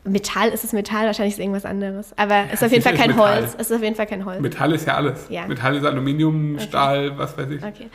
[0.03, 2.13] Metall ist es Metall, wahrscheinlich ist es irgendwas anderes.
[2.17, 3.41] Aber es ist auf jeden Fall kein Metall.
[3.41, 3.55] Holz.
[3.57, 4.39] Es ist auf jeden Fall kein Holz.
[4.41, 5.27] Metall ist ja alles.
[5.29, 5.45] Ja.
[5.47, 7.63] Metall ist Aluminium, Stahl, was weiß ich.
[7.63, 7.87] Okay.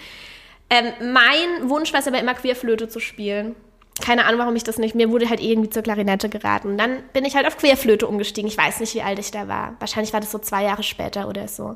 [0.71, 3.55] Ähm, mein Wunsch war es aber immer, Querflöte zu spielen.
[4.01, 4.95] Keine Ahnung, warum ich das nicht.
[4.95, 6.69] Mir wurde halt irgendwie zur Klarinette geraten.
[6.69, 8.47] Und dann bin ich halt auf Querflöte umgestiegen.
[8.49, 9.77] Ich weiß nicht, wie alt ich da war.
[9.79, 11.75] Wahrscheinlich war das so zwei Jahre später oder so.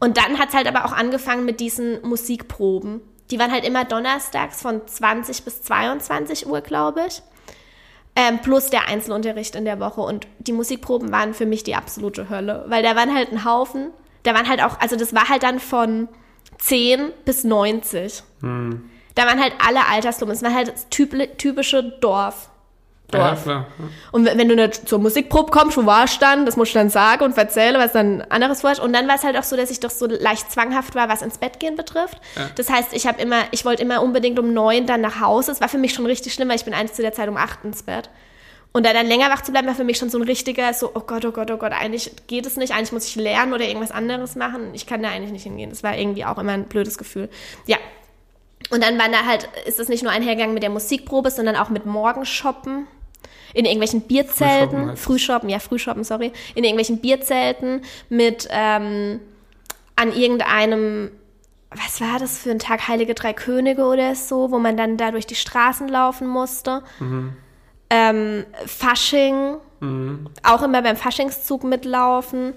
[0.00, 3.02] Und dann hat es halt aber auch angefangen mit diesen Musikproben.
[3.30, 7.22] Die waren halt immer donnerstags von 20 bis 22 Uhr, glaube ich.
[8.16, 10.00] Ähm, plus der Einzelunterricht in der Woche.
[10.00, 12.64] Und die Musikproben waren für mich die absolute Hölle.
[12.68, 13.90] Weil da waren halt ein Haufen.
[14.22, 16.08] Da waren halt auch, also das war halt dann von
[16.58, 18.22] 10 bis 90.
[19.16, 20.34] Da waren halt alle Altersgruppen.
[20.34, 22.50] Es war halt das typ- typische Dorf.
[23.12, 23.42] Ja, Dorf.
[23.42, 23.66] klar.
[24.12, 26.46] Und wenn du nicht zur Musikprobe kommst, wo warst du dann?
[26.46, 28.80] Das musst du dann sagen und erzählen, was dann anderes vorhast.
[28.80, 31.22] Und dann war es halt auch so, dass ich doch so leicht zwanghaft war, was
[31.22, 32.18] ins Bett gehen betrifft.
[32.36, 32.50] Ja.
[32.56, 35.52] Das heißt, ich habe immer, ich wollte immer unbedingt um neun dann nach Hause.
[35.52, 37.36] Es war für mich schon richtig schlimm, weil ich bin eigentlich zu der Zeit um
[37.36, 38.08] acht ins Bett.
[38.72, 40.90] Und da dann länger wach zu bleiben, war für mich schon so ein richtiger, so,
[40.94, 43.64] oh Gott, oh Gott, oh Gott, eigentlich geht es nicht, eigentlich muss ich lernen oder
[43.64, 44.70] irgendwas anderes machen.
[44.72, 45.70] Ich kann da eigentlich nicht hingehen.
[45.70, 47.28] Das war irgendwie auch immer ein blödes Gefühl.
[47.66, 47.76] Ja.
[48.70, 51.68] Und dann war da halt, ist es nicht nur einhergegangen mit der Musikprobe, sondern auch
[51.68, 52.86] mit Morgenshoppen.
[53.52, 54.96] In irgendwelchen Frühshoppen Bierzelten, es.
[54.96, 59.20] Frühshoppen, ja, Frühshoppen, sorry, in irgendwelchen Bierzelten mit ähm,
[59.94, 61.12] an irgendeinem,
[61.70, 65.12] was war das für ein Tag, Heilige Drei Könige oder so, wo man dann da
[65.12, 66.82] durch die Straßen laufen musste.
[67.90, 69.56] Ähm, Fasching,
[70.42, 72.54] auch immer beim Faschingszug mitlaufen.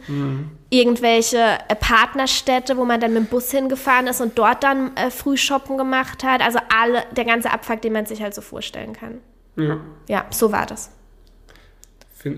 [0.70, 5.12] Irgendwelche äh, Partnerstädte, wo man dann mit dem Bus hingefahren ist und dort dann äh,
[5.12, 6.42] Frühshoppen gemacht hat.
[6.42, 9.20] Also alle, der ganze Abfuck, den man sich halt so vorstellen kann.
[9.56, 9.78] Ja.
[10.08, 10.92] Ja, so war das.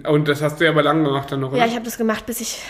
[0.08, 1.66] Und das hast du ja aber lange gemacht dann noch, Ja, oder?
[1.68, 2.62] ich habe das gemacht, bis ich,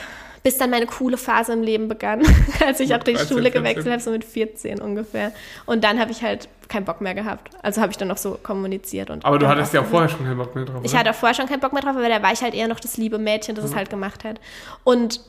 [0.43, 2.21] bis dann meine coole Phase im Leben begann,
[2.65, 3.61] als ich auch die 13, Schule 14.
[3.61, 5.31] gewechselt habe, so mit 14 ungefähr.
[5.65, 7.49] Und dann habe ich halt keinen Bock mehr gehabt.
[7.63, 9.25] Also habe ich dann noch so kommuniziert und.
[9.25, 10.99] aber du hattest ja auch vorher schon keinen Bock mehr drauf, Ich oder?
[10.99, 12.79] hatte auch vorher schon keinen Bock mehr drauf, aber da war ich halt eher noch
[12.79, 14.39] das liebe Mädchen, das es halt gemacht hat.
[14.83, 15.19] Und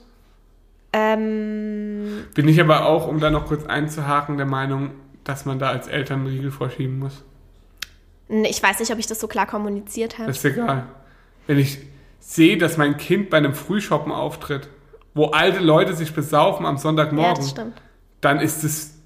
[0.93, 4.91] ähm, Bin ich aber auch, um da noch kurz einzuhaken, der Meinung,
[5.25, 7.23] dass man da als Eltern einen Riegel vorschieben muss.
[8.29, 10.29] ich weiß nicht, ob ich das so klar kommuniziert habe.
[10.29, 10.87] Das ist egal.
[11.47, 11.79] Wenn ich
[12.19, 14.69] sehe, dass mein Kind bei einem Frühshoppen auftritt,
[15.15, 17.81] wo alte Leute sich besaufen am Ja, Sonntagmorgen, stimmt.
[18.21, 18.99] dann ist es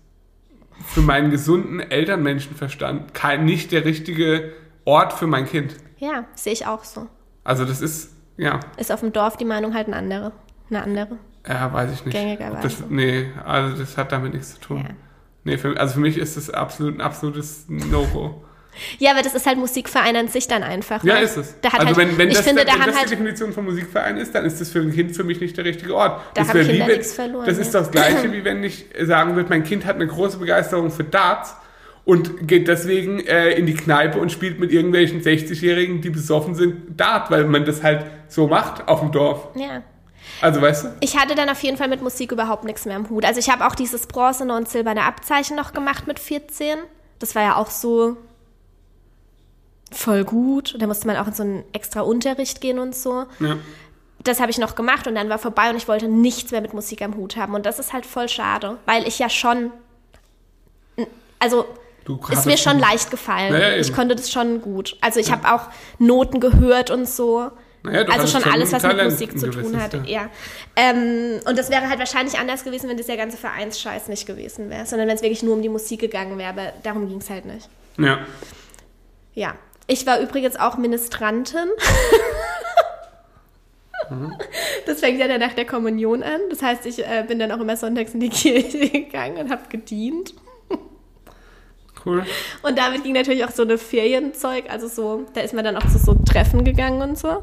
[0.86, 4.52] für meinen gesunden Elternmenschenverstand kein, nicht der richtige
[4.84, 5.76] Ort für mein Kind.
[5.98, 7.06] Ja, sehe ich auch so.
[7.44, 10.32] Also das ist, ja, Ist auf dem Dorf die Meinung halt eine andere.
[10.70, 11.18] Eine andere.
[11.46, 12.14] ja weiß ich nicht.
[12.14, 12.62] Gängigerweise.
[12.62, 14.78] Das, nee, also das hat damit nichts zu tun.
[14.88, 14.94] Ja.
[15.44, 18.42] Nee, für, also für mich ist das absolut ein absolutes No-Go.
[18.98, 21.02] Ja, aber das ist halt Musikverein an sich dann einfach.
[21.04, 21.54] Ja, ist es.
[21.62, 24.16] Also halt, wenn, wenn, ich das, finde, da wenn das die halt Definition von Musikverein
[24.16, 26.20] ist, dann ist das für ein Kind für mich nicht der richtige Ort.
[26.34, 29.36] Da das haben Kinder wie nichts verloren, Das ist das Gleiche, wie wenn ich sagen
[29.36, 31.54] würde, mein Kind hat eine große Begeisterung für Darts
[32.04, 37.00] und geht deswegen äh, in die Kneipe und spielt mit irgendwelchen 60-Jährigen, die besoffen sind,
[37.00, 39.48] Dart, weil man das halt so macht auf dem Dorf.
[39.56, 39.82] ja.
[40.40, 40.88] Also weißt du?
[41.00, 43.24] Ich hatte dann auf jeden Fall mit Musik überhaupt nichts mehr im Hut.
[43.24, 46.78] Also ich habe auch dieses bronzene und silberne Abzeichen noch gemacht mit 14.
[47.18, 48.16] Das war ja auch so
[49.94, 50.76] voll gut.
[50.78, 53.24] Da musste man auch in so einen extra Unterricht gehen und so.
[53.40, 53.56] Ja.
[54.22, 56.72] Das habe ich noch gemacht und dann war vorbei und ich wollte nichts mehr mit
[56.72, 57.54] Musik am Hut haben.
[57.54, 59.70] Und das ist halt voll schade, weil ich ja schon,
[61.38, 61.66] also
[62.04, 63.52] Du ist mir schon leicht gefallen.
[63.54, 64.96] Ja, ja, ich konnte das schon gut.
[65.00, 65.68] Also ich habe auch
[65.98, 67.50] Noten gehört und so.
[67.82, 69.94] Naja, also schon alles, was mit Musik zu tun hat.
[69.94, 70.00] ja.
[70.06, 70.30] Ja.
[70.76, 74.70] Ähm, und das wäre halt wahrscheinlich anders gewesen, wenn das der ganze Vereinsscheiß nicht gewesen
[74.70, 76.48] wäre, sondern wenn es wirklich nur um die Musik gegangen wäre.
[76.50, 77.68] Aber darum ging es halt nicht.
[77.98, 78.20] Ja.
[79.34, 79.54] Ja.
[79.86, 81.68] Ich war übrigens auch Ministrantin.
[84.10, 84.34] Mhm.
[84.86, 86.40] Das fängt ja dann nach der Kommunion an.
[86.50, 89.62] Das heißt, ich äh, bin dann auch immer sonntags in die Kirche gegangen und habe
[89.68, 90.34] gedient.
[92.04, 92.24] Cool.
[92.62, 95.90] Und damit ging natürlich auch so eine Ferienzeug, also so, da ist man dann auch
[95.90, 97.42] zu so Treffen gegangen und so.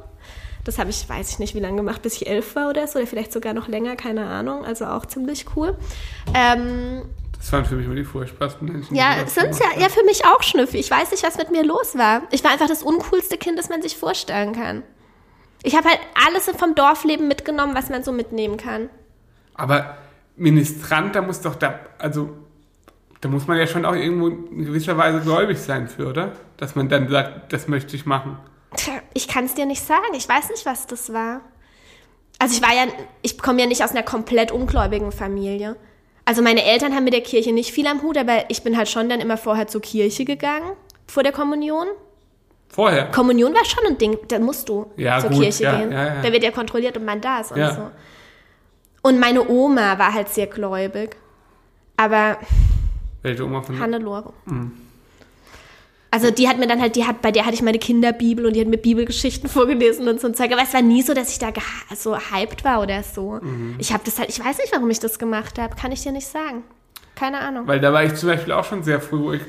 [0.64, 3.00] Das habe ich, weiß ich nicht, wie lange gemacht, bis ich elf war oder so,
[3.00, 4.64] oder vielleicht sogar noch länger, keine Ahnung.
[4.64, 5.76] Also auch ziemlich cool.
[6.36, 7.04] Ähm,
[7.42, 8.96] Das waren für mich immer die furchtbarsten Menschen.
[8.96, 10.78] ja, sind ja, ja für mich auch Schnüffi.
[10.78, 12.22] Ich weiß nicht, was mit mir los war.
[12.30, 14.84] Ich war einfach das uncoolste Kind, das man sich vorstellen kann.
[15.64, 18.90] Ich habe halt alles vom Dorfleben mitgenommen, was man so mitnehmen kann.
[19.56, 19.98] Aber
[20.36, 22.30] Ministrant, da muss doch da, also
[23.22, 26.34] da muss man ja schon auch irgendwo in gewisser Weise gläubig sein für, oder?
[26.58, 28.38] Dass man dann sagt, das möchte ich machen.
[28.76, 30.14] Tja, ich kann es dir nicht sagen.
[30.16, 31.42] Ich weiß nicht, was das war.
[32.38, 32.86] Also ich war ja,
[33.24, 35.76] ich komme ja nicht aus einer komplett ungläubigen Familie.
[36.32, 38.88] Also meine Eltern haben mit der Kirche nicht viel am Hut, aber ich bin halt
[38.88, 41.88] schon dann immer vorher zur Kirche gegangen, vor der Kommunion.
[42.70, 43.12] Vorher.
[43.12, 45.92] Kommunion war schon ein Ding, da musst du Ja, zur gut, Kirche ja, gehen.
[45.92, 46.22] ja.
[46.22, 47.92] Da wird ja kontrolliert, ob man da ist und so.
[49.02, 51.18] Und meine Oma war halt sehr gläubig.
[51.98, 52.38] Aber
[53.24, 54.32] Welche Oma von Hannelore.
[56.14, 58.54] Also die hat mir dann halt, die hat, bei der hatte ich meine Kinderbibel und
[58.54, 60.52] die hat mir Bibelgeschichten vorgelesen und so ein Zeug.
[60.52, 61.54] Aber es war nie so, dass ich da
[61.96, 63.40] so hyped war oder so.
[63.42, 63.76] Mhm.
[63.80, 65.76] Ich habe das halt, ich weiß nicht, warum ich das gemacht habe.
[65.76, 66.64] Kann ich dir nicht sagen.
[67.16, 67.66] Keine Ahnung.
[67.66, 69.42] Weil da war ich zum Beispiel auch schon sehr früh, wo ich,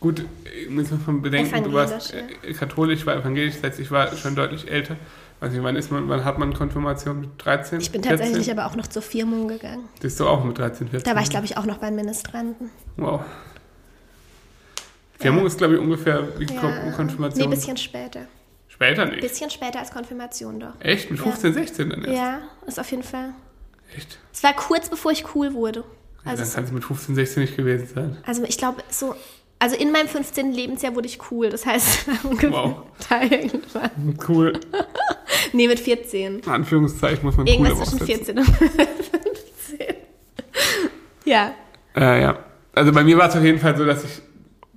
[0.00, 0.24] gut,
[0.68, 4.34] muss man bedenken, du warst Evangelisch, äh, katholisch, war evangelisch, das heißt, ich war schon
[4.34, 4.96] deutlich älter.
[5.40, 7.20] Weiß nicht, wann, ist man, wann hat man Konfirmation?
[7.20, 7.80] Mit 13?
[7.80, 8.18] Ich bin 14?
[8.18, 9.88] tatsächlich aber auch noch zur Firmung gegangen.
[10.00, 11.10] Bist du auch mit 13, 14?
[11.10, 12.70] Da war ich, glaube ich, auch noch beim Ministranten.
[12.96, 13.22] Wow.
[15.22, 16.60] Firmung ist, glaube ich, ungefähr wie Ja.
[16.60, 17.44] Kon Nee, Konfirmation.
[17.44, 18.26] ein bisschen später.
[18.68, 19.20] Später nicht.
[19.20, 20.72] bisschen später als Konfirmation doch.
[20.80, 21.10] Echt?
[21.10, 21.26] Mit Ja.
[21.26, 22.16] 15, 16 dann erst?
[22.16, 23.30] Ja, ist auf jeden Fall.
[23.96, 24.18] Echt?
[24.32, 25.84] Es war kurz bevor ich cool wurde.
[26.24, 28.16] Also Also, dann kann es mit 15, 16 nicht gewesen sein.
[28.24, 29.14] also ich glaube, so.
[29.58, 30.52] Also in meinem 15.
[30.52, 31.48] Lebensjahr wurde ich cool.
[31.50, 32.76] Das heißt, ungefähr Wow.
[33.08, 33.90] da irgendwann.
[34.28, 34.52] Cool.
[35.54, 36.38] Nee, mit 14.
[36.40, 38.36] In Anführungszeichen muss man cool Irgendwas zwischen aufsetzen.
[38.36, 38.46] 14 und
[39.76, 39.96] 15.
[41.24, 41.52] Ja.
[41.96, 42.38] Äh, ja.
[42.74, 44.22] Also bei mir war es auf jeden Fall so, dass ich,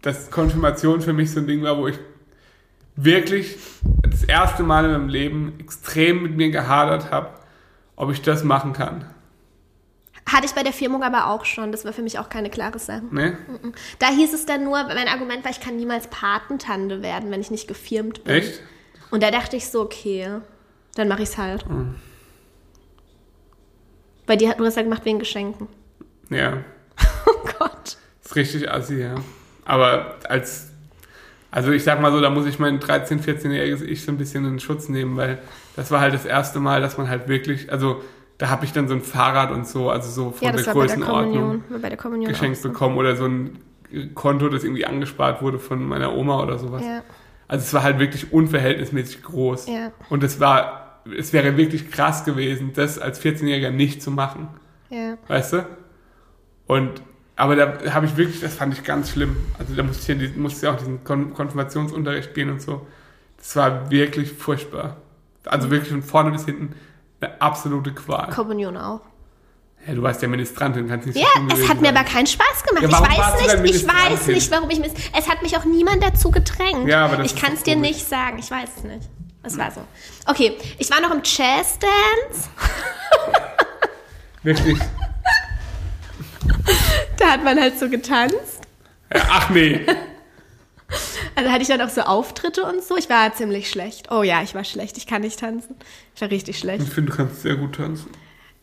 [0.06, 1.98] dass Konfirmation für mich so ein Ding war, wo ich
[2.96, 3.58] wirklich
[4.04, 7.32] das erste Mal in meinem Leben extrem mit mir gehadert habe,
[7.96, 9.10] ob ich das machen kann.
[10.28, 11.72] Hatte ich bei der Firmung aber auch schon.
[11.72, 13.04] Das war für mich auch keine klare Sache.
[13.10, 13.38] Ne?
[13.98, 17.50] Da hieß es dann nur, mein Argument war, ich kann niemals Patentante werden, wenn ich
[17.50, 18.36] nicht gefirmt bin.
[18.36, 18.62] Echt?
[19.10, 20.40] Und da dachte ich so, okay,
[20.94, 21.68] dann mache ich es halt.
[21.68, 21.96] Mhm.
[24.28, 25.68] Bei dir hat du hast ja gemacht wegen Geschenken.
[26.30, 26.64] Ja.
[27.28, 27.98] Oh Gott.
[28.24, 29.16] Ist richtig assi, ja.
[29.66, 30.72] Aber als,
[31.52, 34.46] Also ich sag mal so, da muss ich mein 13-, 14-jähriges Ich so ein bisschen
[34.46, 35.40] in Schutz nehmen, weil
[35.76, 38.02] das war halt das erste Mal, dass man halt wirklich, also
[38.38, 41.64] da habe ich dann so ein Fahrrad und so, also so von Ja, der Größenordnung
[41.82, 42.70] der Kommunion geschenkt so.
[42.70, 43.60] bekommen oder so ein
[44.14, 46.84] Konto, das irgendwie angespart wurde von meiner Oma oder sowas.
[46.84, 47.02] Ja,
[47.48, 49.68] Also es war halt wirklich unverhältnismäßig groß.
[49.68, 54.50] ja, Und es war, es wäre wirklich krass gewesen, das als 14-Jähriger nicht zu machen.
[54.90, 55.18] ja.
[55.30, 55.66] Weißt du?
[56.68, 57.02] Und,
[57.36, 59.36] aber da habe ich wirklich, das fand ich ganz schlimm.
[59.60, 62.86] Also da musste ich, ja, musste ich auch diesen Kon Konfirmationsunterricht gehen und so.
[63.38, 64.98] Das war wirklich furchtbar.
[65.46, 66.76] Also wirklich von vorne bis hinten
[67.22, 68.30] eine absolute Qual.
[68.32, 69.02] Kommunion auch.
[69.86, 71.98] Ja, du warst ja Ministrantin, kannst nicht so Ja, schlimm es hat mir sein.
[71.98, 72.84] aber keinen Spaß gemacht.
[72.84, 76.02] Ja, ich weiß nicht, ich weiß nicht, warum ich mis Es hat mich auch niemand
[76.02, 76.88] dazu gedrängt.
[76.88, 78.40] Ja, aber das ich kann es dir nicht sagen.
[78.40, 79.10] Ich weiß es nicht.
[79.44, 79.82] Es war so.
[80.26, 82.50] Okay, ich war noch im Jazz Dance.
[84.42, 84.80] Wirklich.
[87.18, 88.62] Da hat man halt so getanzt.
[89.14, 89.86] Ja, ach nee.
[91.38, 92.96] Also hatte ich dann auch so Auftritte und so.
[92.96, 94.10] Ich war ziemlich schlecht.
[94.12, 94.98] Oh ja, ich war schlecht.
[94.98, 95.76] Ich kann nicht tanzen.
[96.14, 96.84] Ich war richtig schlecht.
[96.84, 98.10] Ich finde, du kannst sehr gut tanzen.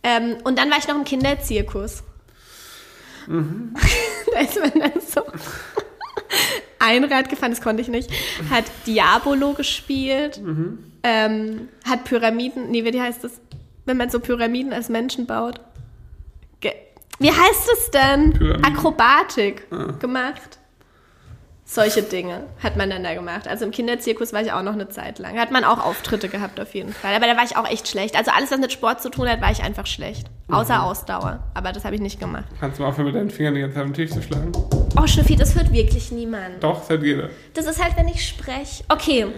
[0.03, 2.03] Ähm, und dann war ich noch im Kinderzirkus.
[3.29, 5.21] da ist man dann so
[6.79, 8.11] Einrad gefahren, das konnte ich nicht.
[8.51, 10.41] Hat Diabolo gespielt.
[11.03, 13.41] Ähm, hat Pyramiden, nee, wie heißt das?
[13.85, 15.61] Wenn man so Pyramiden als Menschen baut.
[17.23, 18.33] Wie heißt es denn?
[18.33, 18.65] Pyramiden.
[18.65, 19.69] Akrobatik
[20.01, 20.59] gemacht.
[21.65, 23.49] Solche Dinge hat man dann da gemacht.
[23.49, 25.39] Also im Kinderzirkus war ich auch noch eine Zeit lang.
[25.39, 27.15] Hat man auch Auftritte gehabt auf jeden Fall.
[27.15, 28.15] Aber da war ich auch echt schlecht.
[28.15, 30.27] Also alles, was mit Sport zu tun hat, war ich einfach schlecht.
[30.51, 31.39] Außer Ausdauer.
[31.55, 32.45] Aber das habe ich nicht gemacht.
[32.61, 34.53] Kannst du mal aufhören, mit deinen Fingern die ganze Zeit am Tisch zu schlagen?
[35.01, 36.63] Oh, Schnüffi, das hört wirklich niemand.
[36.63, 37.31] Doch, das hat jeder.
[37.55, 38.85] Das ist halt, wenn ich spreche.
[38.91, 39.29] Okay.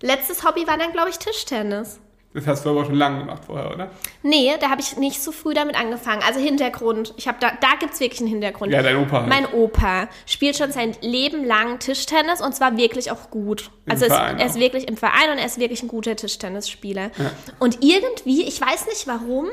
[0.00, 2.00] Letztes Hobby war dann, glaube ich, Tischtennis.
[2.34, 3.90] Das hast du aber schon lange gemacht vorher, oder?
[4.24, 6.20] Nee, da habe ich nicht so früh damit angefangen.
[6.26, 7.14] Also Hintergrund.
[7.16, 8.72] Ich habe da, da gibt es wirklich einen Hintergrund.
[8.72, 9.28] Ja, dein Opa halt.
[9.28, 13.70] Mein Opa spielt schon sein Leben lang Tischtennis und zwar wirklich auch gut.
[13.86, 17.12] Im also es, er ist wirklich im Verein und er ist wirklich ein guter Tischtennisspieler.
[17.16, 17.30] Ja.
[17.60, 19.46] Und irgendwie, ich weiß nicht warum,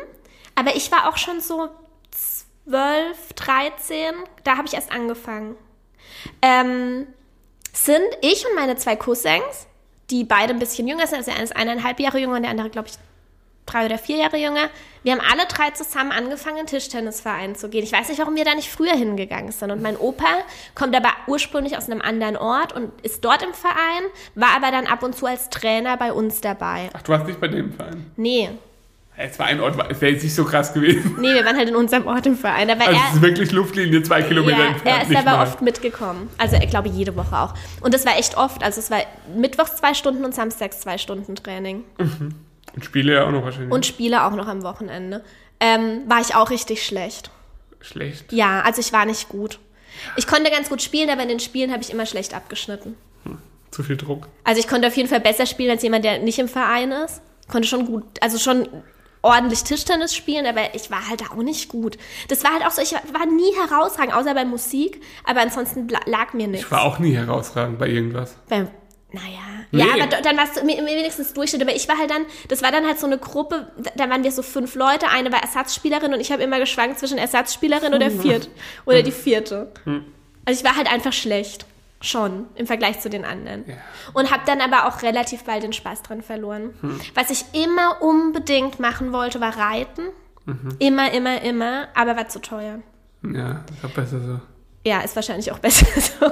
[0.56, 1.70] aber ich war auch schon so
[2.66, 4.14] 12, 13,
[4.44, 5.56] da habe ich erst angefangen.
[6.42, 7.06] Ähm,
[7.74, 9.68] sind ich und meine zwei Cousins,
[10.12, 12.70] die beide ein bisschen jünger sind, also er ist eineinhalb Jahre jünger und der andere,
[12.70, 12.96] glaube ich,
[13.66, 14.70] drei oder vier Jahre jünger.
[15.04, 17.84] Wir haben alle drei zusammen angefangen, in Tischtennisverein zu gehen.
[17.84, 19.72] Ich weiß nicht, warum wir da nicht früher hingegangen sind.
[19.72, 20.26] Und mein Opa
[20.76, 24.04] kommt aber ursprünglich aus einem anderen Ort und ist dort im Verein,
[24.36, 26.90] war aber dann ab und zu als Trainer bei uns dabei.
[26.94, 28.12] Ach, du warst nicht bei dem Verein.
[28.16, 28.50] Nee,
[29.18, 31.18] Es war ein Ort, es wäre jetzt nicht so krass gewesen.
[31.20, 32.70] nee, wir waren halt in unserem Ort im Verein.
[32.70, 35.04] Aber Also es er, ist wirklich Luftlinie zwei Kilometer ja, entfernt.
[35.04, 35.44] er ist aber mal.
[35.48, 36.30] oft mitgekommen.
[36.38, 37.54] Also ich glaube jede Woche auch.
[37.82, 38.64] Und das war echt oft.
[38.64, 39.00] Also es war
[39.36, 41.84] mittwochs zwei Stunden und samstags zwei Stunden Training.
[41.98, 43.72] Und Spiele ja auch noch wahrscheinlich.
[43.72, 45.24] Und Spiele auch noch am Wochenende.
[45.60, 47.30] Ähm, war ich auch richtig schlecht.
[47.82, 48.32] Schlecht.
[48.32, 49.60] Ja, also ich war nicht gut.
[50.16, 52.96] Ich konnte ganz gut spielen, aber in den Spielen habe ich immer schlecht abgeschnitten.
[53.72, 54.28] Zu viel Druck.
[54.44, 57.22] Also ich konnte auf jeden Fall besser spielen als jemand, der nicht im Verein ist.
[57.50, 58.68] Konnte schon gut, also schon
[59.22, 61.98] ordentlich Tischtennis spielen, aber ich war halt auch nicht gut.
[62.28, 66.34] Das war halt auch so, ich war nie herausragend, außer bei Musik, aber ansonsten lag
[66.34, 66.66] mir nichts.
[66.66, 68.36] Ich war auch nie herausragend bei irgendwas.
[68.50, 68.68] Beim,
[69.12, 69.26] naja.
[69.74, 69.84] Nee.
[69.84, 71.62] Ja, aber da- dann warst du wenigstens Durchschnitt.
[71.62, 74.24] Aber ich war halt dann, das war dann halt so eine Gruppe, da- da waren
[74.24, 78.10] wir so fünf Leute, eine war Ersatzspielerin und ich habe immer geschwankt zwischen Ersatzspielerin oder
[78.22, 78.50] viert
[78.86, 79.72] oder die vierte.
[80.46, 81.66] Also ich war halt einfach schlecht.
[82.02, 83.64] Schon im Vergleich zu den anderen.
[83.68, 83.76] Ja.
[84.14, 86.74] Und habe dann aber auch relativ bald den Spaß dran verloren.
[87.14, 90.02] Was ich immer unbedingt machen wollte, war Reiten.
[90.80, 92.80] Immer, immer, immer, aber war zu teuer.
[93.24, 94.40] Ja, ist auch besser so.
[94.84, 96.32] Ja, ist wahrscheinlich auch besser so.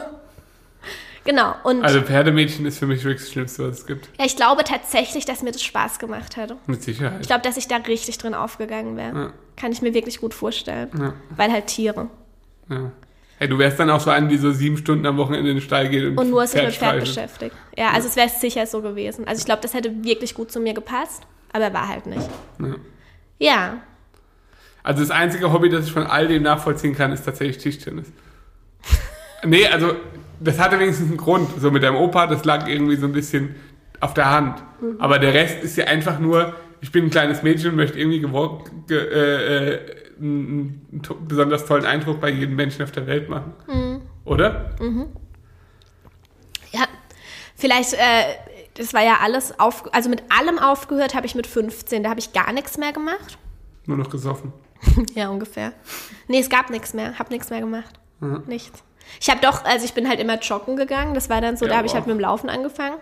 [1.24, 1.54] Genau.
[1.64, 4.10] Und Also Pferdemädchen ist für mich wirklich das Schlimmste, was es gibt.
[4.18, 6.58] Ja, ich glaube tatsächlich, dass mir das Spaß gemacht hätte.
[6.66, 7.22] Mit Sicherheit.
[7.22, 9.16] Ich glaube, dass ich da richtig drin aufgegangen wäre.
[9.16, 9.34] Ja.
[9.56, 10.90] Kann ich mir wirklich gut vorstellen.
[11.00, 11.14] Ja.
[11.36, 12.10] Weil halt Tiere.
[12.70, 12.92] Ja.
[13.40, 15.62] Hey, du wärst dann auch so eine, die so sieben Stunden am Wochenende in den
[15.62, 17.06] Stall geht und, Und nur sich mit Pferd streichelt.
[17.06, 17.56] beschäftigt.
[17.78, 19.26] Ja, also es wäre sicher so gewesen.
[19.26, 21.24] Also ich glaube, das hätte wirklich gut zu mir gepasst,
[21.54, 22.30] aber war halt nicht.
[22.60, 22.76] Ja.
[23.40, 23.78] Ja.
[24.84, 28.08] Also das einzige Hobby, das ich von all dem nachvollziehen kann, ist tatsächlich Tischtennis.
[29.46, 29.94] nee, also
[30.42, 31.50] das hatte wenigstens einen Grund.
[31.62, 33.56] So mit deinem Opa, das lag irgendwie so ein bisschen
[34.02, 34.62] auf der Hand.
[34.82, 34.98] Mhm.
[35.00, 38.20] Aber der Rest ist ja einfach nur, ich bin ein kleines Mädchen und möchte irgendwie
[38.88, 39.80] ge äh, äh,
[40.20, 43.54] einen, einen besonders tollen Eindruck bei jedem Menschen auf der Welt machen.
[43.68, 44.02] Mhm.
[44.26, 44.76] Oder?
[46.72, 46.82] Ja.
[47.56, 47.98] Vielleicht, äh,
[48.76, 52.04] das war ja alles auf, also mit allem aufgehört habe ich mit 15.
[52.04, 53.38] Da habe ich gar nichts mehr gemacht.
[53.86, 54.54] Nur noch gesoffen.
[55.14, 55.74] Ja, ungefähr.
[56.30, 57.20] Nee, es gab nichts mehr.
[57.20, 58.00] Hab nichts mehr gemacht.
[58.48, 58.82] Nichts.
[59.20, 61.14] Ich habe doch, also ich bin halt immer joggen gegangen.
[61.14, 62.98] Das war dann so, Ja, da habe ich halt mit dem Laufen angefangen.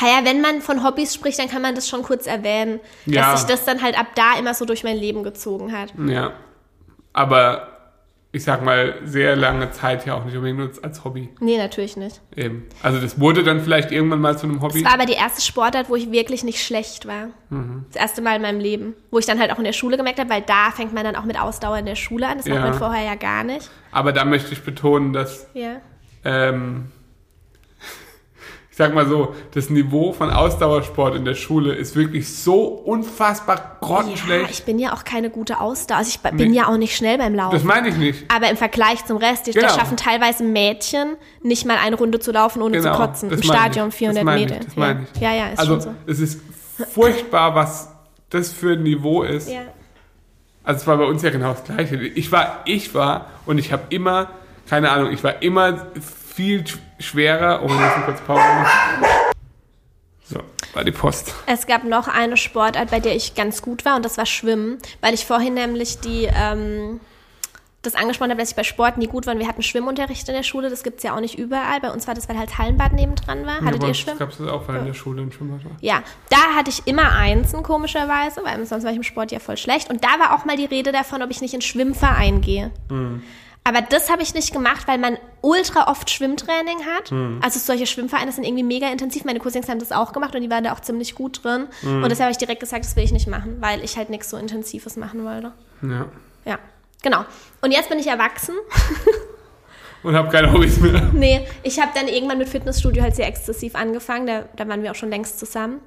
[0.00, 3.32] Ha ja, wenn man von Hobbys spricht, dann kann man das schon kurz erwähnen, Ja.
[3.32, 5.92] dass sich das dann halt ab da immer so durch mein Leben gezogen hat.
[6.06, 6.32] Ja.
[7.12, 7.66] Aber
[8.32, 11.28] ich sag mal, sehr lange Zeit ja auch nicht unbedingt als Hobby.
[11.40, 12.20] Nee, natürlich nicht.
[12.36, 12.68] Eben.
[12.80, 14.82] Also das wurde dann vielleicht irgendwann mal zu einem Hobby.
[14.84, 17.30] Das war aber die erste Sportart, wo ich wirklich nicht schlecht war.
[17.48, 17.86] Mhm.
[17.92, 18.94] Das erste Mal in meinem Leben.
[19.10, 21.16] Wo ich dann halt auch in der Schule gemerkt habe, weil da fängt man dann
[21.16, 22.36] auch mit Ausdauer in der Schule an.
[22.38, 22.62] Das macht Ja.
[22.62, 23.68] man vorher ja gar nicht.
[23.90, 25.80] Aber da möchte ich betonen, dass Ja.
[26.24, 26.92] ähm,
[28.80, 33.76] sag mal so, das Niveau von Ausdauersport in der Schule ist wirklich so unfassbar Ja,
[33.80, 34.50] grottenschlecht.
[34.50, 35.98] ich bin ja auch keine gute Ausdauer.
[35.98, 36.56] Also ich bin Nee.
[36.56, 37.54] ja auch nicht schnell beim Laufen.
[37.54, 38.24] das meine ich nicht.
[38.34, 39.66] Aber im Vergleich zum Rest, die, Genau.
[39.68, 43.28] da schaffen teilweise Mädchen nicht mal eine Runde zu laufen, ohne Genau, zu kotzen.
[43.30, 44.64] das Im Stadion ich, 400 das meine ich, Meter.
[44.64, 45.20] das meine ich.
[45.20, 45.94] Ja, ja, ist also schon so.
[46.06, 46.40] es ist
[46.92, 47.90] furchtbar, was
[48.30, 49.50] das für ein Niveau ist.
[49.50, 49.60] Ja.
[50.64, 51.96] Also es war bei uns ja genau das Gleiche.
[51.96, 54.30] Ich war, ich war und ich habe immer,
[54.68, 55.86] keine Ahnung, ich war immer
[56.34, 57.60] viel sch- schwerer.
[57.62, 59.04] Oh, wir müssen kurz Pause machen.
[60.24, 60.40] So,
[60.74, 61.34] war die Post.
[61.46, 64.78] Es gab noch eine Sportart, bei der ich ganz gut war, und das war Schwimmen,
[65.00, 67.00] weil ich vorhin nämlich die, ähm,
[67.82, 69.32] das angesprochen habe, dass ich bei Sport nie gut war.
[69.34, 71.80] Und wir hatten Schwimmunterricht in der Schule, das gibt's ja auch nicht überall.
[71.80, 73.60] Bei uns war das, weil halt Hallenbad nebendran war.
[73.62, 74.18] Hattet ihr Schwimmen?
[74.18, 75.72] Gab es auch, weil in der Schule ein Schwimmbad war.
[75.80, 79.56] Ja, da hatte ich immer Einsen, komischerweise, weil sonst war ich im Sport ja voll
[79.56, 79.88] schlecht.
[79.90, 82.70] Und da war auch mal die Rede davon, ob ich nicht in Schwimmverein gehe.
[83.62, 87.12] Aber das habe ich nicht gemacht, weil man ultra oft Schwimmtraining hat.
[87.42, 89.24] Also solche Schwimmvereine sind irgendwie mega intensiv.
[89.24, 91.66] Meine Cousins haben das auch gemacht und die waren da auch ziemlich gut drin.
[91.82, 94.30] Und deshalb habe ich direkt gesagt, das will ich nicht machen, weil ich halt nichts
[94.30, 95.52] so Intensives machen wollte.
[95.82, 96.06] Ja.
[96.46, 96.58] Ja,
[97.02, 97.24] genau.
[97.60, 98.54] Und jetzt bin ich erwachsen.
[100.02, 101.10] Und habe keine Hobbys mehr.
[101.12, 104.26] Nee, ich habe dann irgendwann mit Fitnessstudio halt sehr exzessiv angefangen.
[104.26, 105.80] Da, da waren wir auch schon längst zusammen.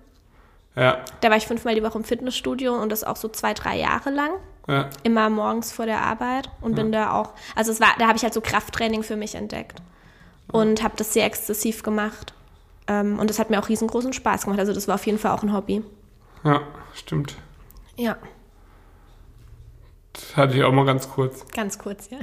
[0.75, 3.77] Ja, Da war ich fünfmal die Woche im Fitnessstudio und das auch so zwei, drei
[3.77, 4.31] Jahre lang.
[4.67, 4.89] Ja.
[5.03, 8.23] Immer morgens vor der Arbeit und bin da auch, also es war, da habe ich
[8.23, 9.81] halt so Krafttraining für mich entdeckt
[10.51, 12.33] und habe das sehr exzessiv gemacht.
[12.87, 14.59] Ähm, und das hat mir auch riesengroßen Spaß gemacht.
[14.59, 15.83] Also das war auf jeden Fall auch ein Hobby.
[16.43, 16.61] Ja,
[16.93, 17.35] stimmt.
[17.95, 18.17] Ja,
[20.13, 21.45] Das hatte ich auch mal ganz kurz.
[21.51, 22.17] ganz kurz, ja.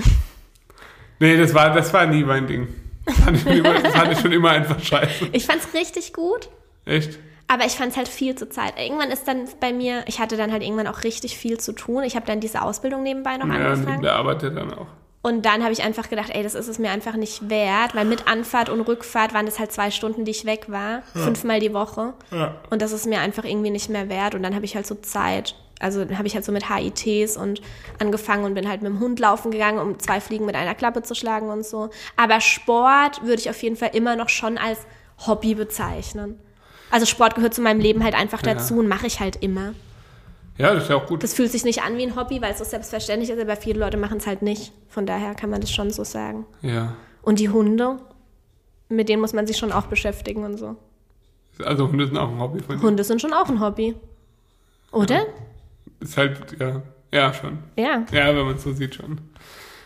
[1.18, 2.68] Nee, das war, das war nie mein Ding.
[3.05, 5.28] Das fand ich, schon immer, das fand ich schon immer einfach scheiße.
[5.32, 6.49] Ich fand's richtig gut,
[6.86, 7.18] Echt?
[7.53, 8.74] Aber ich fand's halt viel zu Zeit.
[8.78, 12.05] Irgendwann ist dann bei mir, ich hatte dann halt irgendwann auch richtig viel zu tun.
[12.05, 14.05] Ich habe dann diese Ausbildung nebenbei noch Ja, angefangen.
[14.05, 14.86] ja dann auch.
[15.22, 18.05] Und dann habe ich einfach gedacht, ey, das ist es mir einfach nicht wert, weil
[18.05, 21.74] mit Anfahrt und Rückfahrt waren das halt zwei Stunden, die ich weg war, fünfmal die
[21.74, 22.14] Woche.
[22.30, 22.55] Ja.
[22.70, 24.34] Und das ist mir einfach irgendwie nicht mehr wert.
[24.36, 25.57] Und dann habe ich halt so Zeit.
[25.80, 27.61] Also dann habe ich halt so mit HITs und
[27.98, 31.03] angefangen und bin halt mit dem Hund laufen gegangen, um zwei Fliegen mit einer Klappe
[31.03, 31.90] zu schlagen und so.
[32.16, 34.78] Aber Sport würde ich auf jeden Fall immer noch schon als
[35.26, 36.38] Hobby bezeichnen.
[36.91, 38.55] Also Sport gehört zu meinem Leben halt einfach Ja.
[38.55, 39.74] dazu und mache ich halt immer.
[40.59, 41.22] Ja, das ist ja auch gut.
[41.22, 43.80] Das fühlt sich nicht an wie ein Hobby, weil es so selbstverständlich ist, aber viele
[43.80, 44.72] Leute machen es halt nicht.
[44.88, 46.45] Von daher kann man das schon so sagen.
[46.61, 46.95] Ja.
[47.22, 47.99] Und die Hunde,
[48.88, 50.76] mit denen muss man sich schon auch beschäftigen und so.
[51.64, 52.82] Also Hunde sind auch ein Hobby von dir.
[52.82, 53.95] Hunde sind schon auch ein Hobby.
[54.93, 55.26] Oder?
[56.01, 56.82] Ist halt, ja.
[57.12, 57.59] Ja, schon.
[57.76, 59.20] Ja, Ja, wenn man es so sieht schon.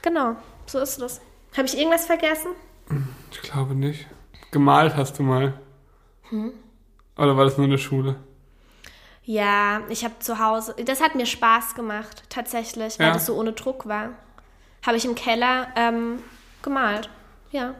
[0.02, 0.36] genau.
[0.66, 1.20] So ist das.
[1.56, 2.48] Habe ich irgendwas vergessen?
[3.30, 4.06] Ich glaube nicht.
[4.50, 5.54] Gemalt hast du mal.
[6.30, 6.52] Hm?
[7.16, 8.16] Oder war das nur in der Schule?
[9.24, 13.12] Ja, ich habe zu Hause, das hat mir Spaß gemacht, tatsächlich, weil Ja.
[13.14, 14.10] das so ohne Druck war.
[14.84, 16.18] Habe ich im Keller ähm,
[16.62, 17.08] gemalt.
[17.50, 17.74] Ja,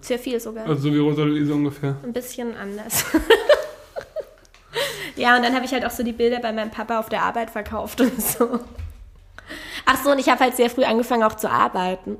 [0.00, 0.66] sehr viel sogar.
[0.66, 1.94] Also so wie Rosa Luise ungefähr.
[2.02, 3.04] Ein bisschen anders.
[5.16, 7.22] ja, und dann habe ich halt auch so die Bilder bei meinem Papa auf der
[7.22, 8.58] Arbeit verkauft und so.
[9.86, 12.16] Ach so, und ich habe halt sehr früh angefangen auch zu arbeiten.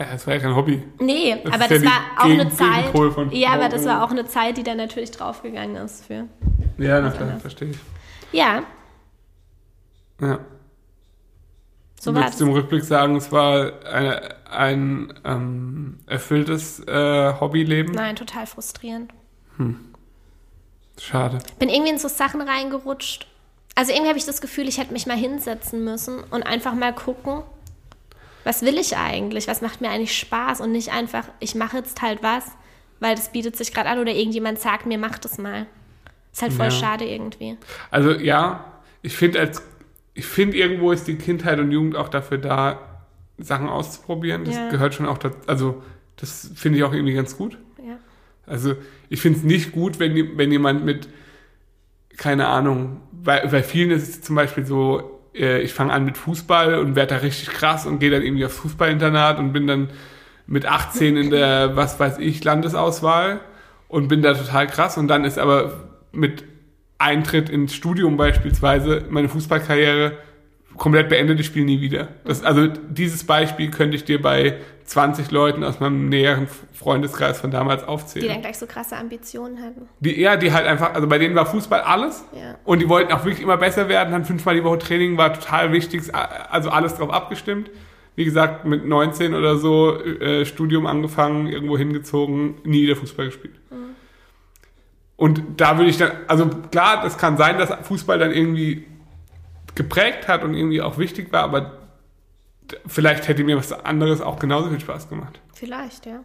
[0.00, 0.82] Ja, das war ja kein Hobby.
[0.98, 2.76] Nee, Das aber ja das die war auch eine Gegen- Zeit.
[2.78, 6.26] Gegenpol von Ja, aber das war auch eine Zeit, die dann natürlich draufgegangen ist für.
[6.78, 7.78] Ja, na klar, verstehe ich.
[8.32, 8.62] Ja,
[10.20, 10.38] Ja.
[12.00, 12.40] so du würdest das.
[12.40, 17.92] im Rückblick sagen, es war eine, ein ähm, erfülltes äh, Hobbyleben?
[17.94, 19.12] Nein, total frustrierend.
[20.98, 21.38] Schade.
[21.58, 23.26] Bin irgendwie in so Sachen reingerutscht.
[23.74, 26.94] Also irgendwie habe ich das Gefühl, ich hätte mich mal hinsetzen müssen und einfach mal
[26.94, 27.42] gucken,
[28.44, 29.48] was will ich eigentlich?
[29.48, 30.60] Was macht mir eigentlich Spaß?
[30.60, 32.44] Und nicht einfach, ich mache jetzt halt was,
[33.00, 35.66] weil das bietet sich gerade an oder irgendjemand sagt mir, mach das mal.
[36.32, 36.70] Ist halt voll Ja.
[36.70, 37.56] schade irgendwie.
[37.90, 38.64] Also ja,
[39.02, 39.62] ich finde als
[40.14, 42.78] ich finde irgendwo ist die Kindheit und Jugend auch dafür da,
[43.38, 44.44] Sachen auszuprobieren.
[44.44, 44.68] Das Ja.
[44.68, 45.38] gehört schon auch dazu.
[45.46, 45.82] Also
[46.16, 47.56] das finde ich auch irgendwie ganz gut.
[47.78, 47.96] Ja.
[48.46, 48.74] Also
[49.08, 51.08] ich finde es nicht gut, wenn, wenn jemand mit,
[52.16, 56.16] keine Ahnung, bei, bei vielen ist es zum Beispiel so, äh, ich fange an mit
[56.16, 59.90] Fußball und werde da richtig krass und gehe dann irgendwie aufs Fußballinternat und bin dann
[60.46, 63.40] mit 18 in der, was weiß ich, Landesauswahl
[63.88, 64.98] und bin da total krass.
[64.98, 66.44] Und dann ist aber mit
[66.98, 70.18] Eintritt ins Studium beispielsweise meine Fußballkarriere
[70.80, 72.08] komplett beendet, ich spiele nie wieder.
[72.24, 77.50] Das, also dieses Beispiel könnte ich dir bei 20 Leuten aus meinem näheren Freundeskreis von
[77.50, 78.26] damals aufzählen.
[78.26, 79.90] Die dann gleich so krasse Ambitionen hatten.
[80.00, 82.24] Die, ja, die halt einfach, also bei denen war Fußball alles.
[82.32, 82.56] Ja.
[82.64, 85.70] Und die wollten auch wirklich immer besser werden, dann fünfmal die Woche Training war total
[85.70, 87.70] wichtig, also alles drauf abgestimmt.
[88.16, 93.54] wie gesagt, mit 19 oder so äh, Studium angefangen, irgendwo hingezogen, nie wieder Fußball gespielt.
[95.16, 98.86] Und da würde ich dann, also klar, das kann sein, dass Fußball dann irgendwie
[99.80, 101.78] geprägt hat und irgendwie auch wichtig war, aber
[102.86, 105.40] vielleicht hätte mir was anderes auch genauso viel Spaß gemacht.
[105.54, 106.22] Vielleicht, ja.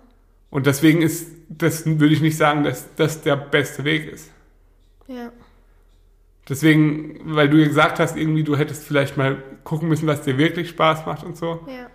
[0.50, 4.30] Und deswegen ist, das würde ich nicht sagen, dass das der beste Weg ist.
[5.08, 5.32] Ja.
[6.50, 10.38] Deswegen, weil du ja gesagt hast, irgendwie, du hättest vielleicht mal gucken müssen, was dir
[10.38, 11.66] wirklich Spaß macht und so.
[11.68, 11.88] ja.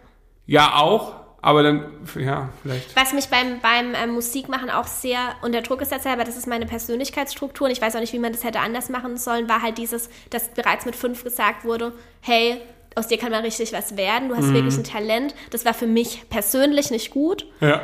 [0.46, 1.84] Ja, auch, aber dann,
[2.18, 2.94] ja, vielleicht.
[2.96, 6.46] Was mich beim, beim ähm, Musikmachen auch sehr unter Druck gesetzt hat, aber das ist
[6.46, 9.62] meine Persönlichkeitsstruktur und ich weiß auch nicht, wie man das hätte anders machen sollen, war
[9.62, 12.60] halt dieses, dass bereits mit fünf gesagt wurde, hey,
[12.96, 14.54] aus dir kann mal richtig was werden, du hast Mhm.
[14.54, 15.34] wirklich ein Talent.
[15.50, 17.80] Das war für mich persönlich nicht gut, Ja.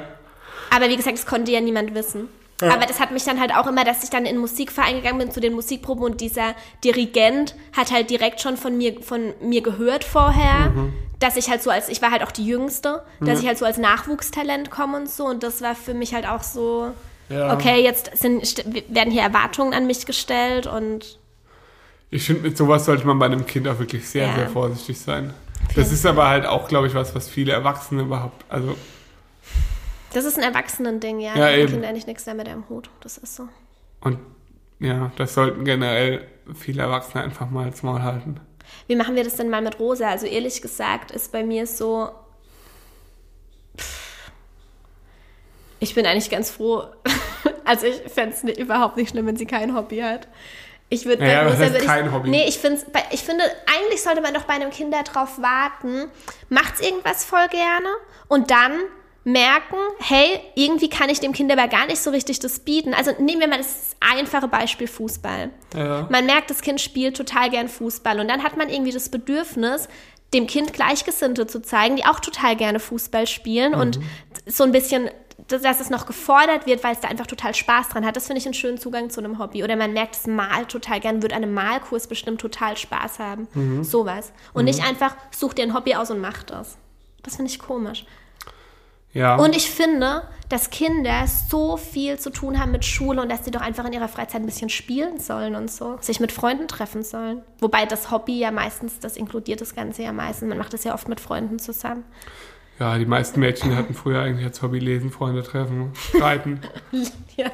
[0.71, 2.29] aber wie gesagt, das konnte ja niemand wissen.
[2.61, 2.73] Ja.
[2.73, 5.19] Aber das hat mich dann halt auch immer, dass ich dann in den Musikverein gegangen
[5.19, 6.55] bin zu den Musikproben und dieser
[6.85, 10.93] Dirigent hat halt direkt schon von mir, von mir gehört vorher, Mhm.
[11.19, 13.65] Dass ich halt so als, ich war halt auch die Jüngste, dass ich halt so
[13.65, 16.93] als Nachwuchstalent komme und so und das war für mich halt auch so,
[17.29, 17.55] Ja.
[17.55, 18.43] okay, jetzt sind,
[18.89, 21.19] werden hier Erwartungen an mich gestellt und
[22.11, 24.35] Ich finde, mit sowas sollte man bei einem Kind auch wirklich sehr, Ja.
[24.35, 25.33] sehr vorsichtig sein.
[25.75, 28.77] Das ist aber halt auch, glaube ich, was, was viele Erwachsene überhaupt, also,
[30.13, 31.37] das ist ein Erwachsenending, ja.
[31.37, 31.73] Ja, eben.
[31.73, 33.49] Kinder eigentlich nichts mehr mit am Hut, das ist so.
[34.01, 34.19] und
[34.79, 38.41] ja, das sollten generell viele Erwachsene einfach mal ins Maul halten.
[38.87, 40.09] Wie machen wir das denn mal mit Rosa?
[40.09, 42.11] Also ehrlich gesagt ist bei mir so.
[45.79, 46.85] Ich bin eigentlich ganz froh.
[47.69, 50.29] Also ich fände es überhaupt nicht schlimm, wenn sie kein Hobby hat.
[50.89, 52.31] Ich würde bei was Rosa heißt ich, kein Hobby?
[52.31, 52.61] Nee, ich,
[53.11, 56.09] ich finde, eigentlich sollte man doch bei einem Kind darauf warten,
[56.49, 57.89] macht's irgendwas voll gerne
[58.29, 58.73] und dann
[59.27, 62.95] merken, hey, irgendwie kann ich dem Kind aber gar nicht so richtig das bieten.
[62.95, 65.51] Also nehmen wir mal das einfache Beispiel Fußball.
[65.75, 66.07] Ja.
[66.11, 69.89] Man merkt, das Kind spielt total gern Fußball und dann hat man irgendwie das Bedürfnis,
[70.33, 73.99] dem Kind Gleichgesinnte zu zeigen, die auch total gerne Fußball spielen und
[74.47, 75.11] so ein bisschen,
[75.49, 78.15] dass es noch gefordert wird, weil es da einfach total Spaß dran hat.
[78.15, 79.65] Das finde ich einen schönen Zugang zu einem Hobby.
[79.65, 83.49] Oder man merkt, es malt total gern, wird an einem Malkurs bestimmt total Spaß haben.
[83.83, 84.33] Sowas.
[84.53, 86.77] Und nicht einfach, such dir ein Hobby aus und mach das.
[87.25, 88.05] Das finde ich komisch.
[89.17, 89.37] Ja.
[89.37, 93.51] Und ich finde, dass Kinder so viel zu tun haben mit Schule und dass sie
[93.51, 97.03] doch einfach in ihrer Freizeit ein bisschen spielen sollen und so, sich mit Freunden treffen
[97.03, 97.41] sollen.
[97.61, 100.49] Wobei das Hobby ja meistens, das inkludiert das Ganze ja meistens.
[100.49, 102.05] Man macht das ja oft mit Freunden zusammen.
[102.79, 106.61] ja, die meisten Mädchen hatten früher eigentlich als Hobby Lesen, Freunde treffen, reiten.
[107.37, 107.51] Ja,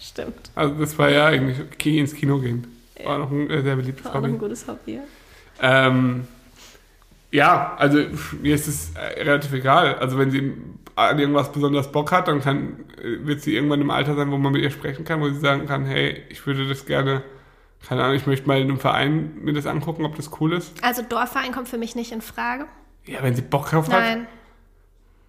[0.00, 0.50] stimmt.
[0.54, 2.66] Also das war ja eigentlich ins Kino gehen.
[3.04, 4.32] War noch ein äh, sehr beliebtes War auch noch Hobby.
[4.34, 4.94] ein gutes Hobby.
[4.94, 5.86] Ja.
[5.88, 6.26] Ähm,
[7.30, 7.98] ja, also
[8.40, 9.96] mir ist es äh, relativ egal.
[9.96, 10.52] Also wenn sie
[10.96, 14.38] an irgendwas besonders Bock hat, dann kann, äh, wird sie irgendwann im Alter sein, wo
[14.38, 17.22] man mit ihr sprechen kann, wo sie sagen kann, hey, ich würde das gerne,
[17.86, 20.72] keine Ahnung, ich möchte mal in einem Verein mir das angucken, ob das cool ist.
[20.82, 22.66] Also Dorfverein kommt für mich nicht in Frage.
[23.06, 24.00] Ja, wenn sie Bock drauf hat.
[24.00, 24.26] Nein.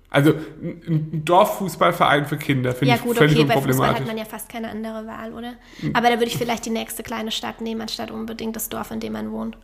[0.09, 3.99] Also ein ein Dorffußballverein für Kinder finde Ja ich gut, völlig okay, bei Fußball unproblematisch.
[3.99, 5.55] hat man ja fast keine andere Wahl, oder?
[5.93, 9.01] Aber da würde ich vielleicht die nächste kleine Stadt nehmen, anstatt unbedingt das Dorf, in
[9.01, 9.57] dem man wohnt.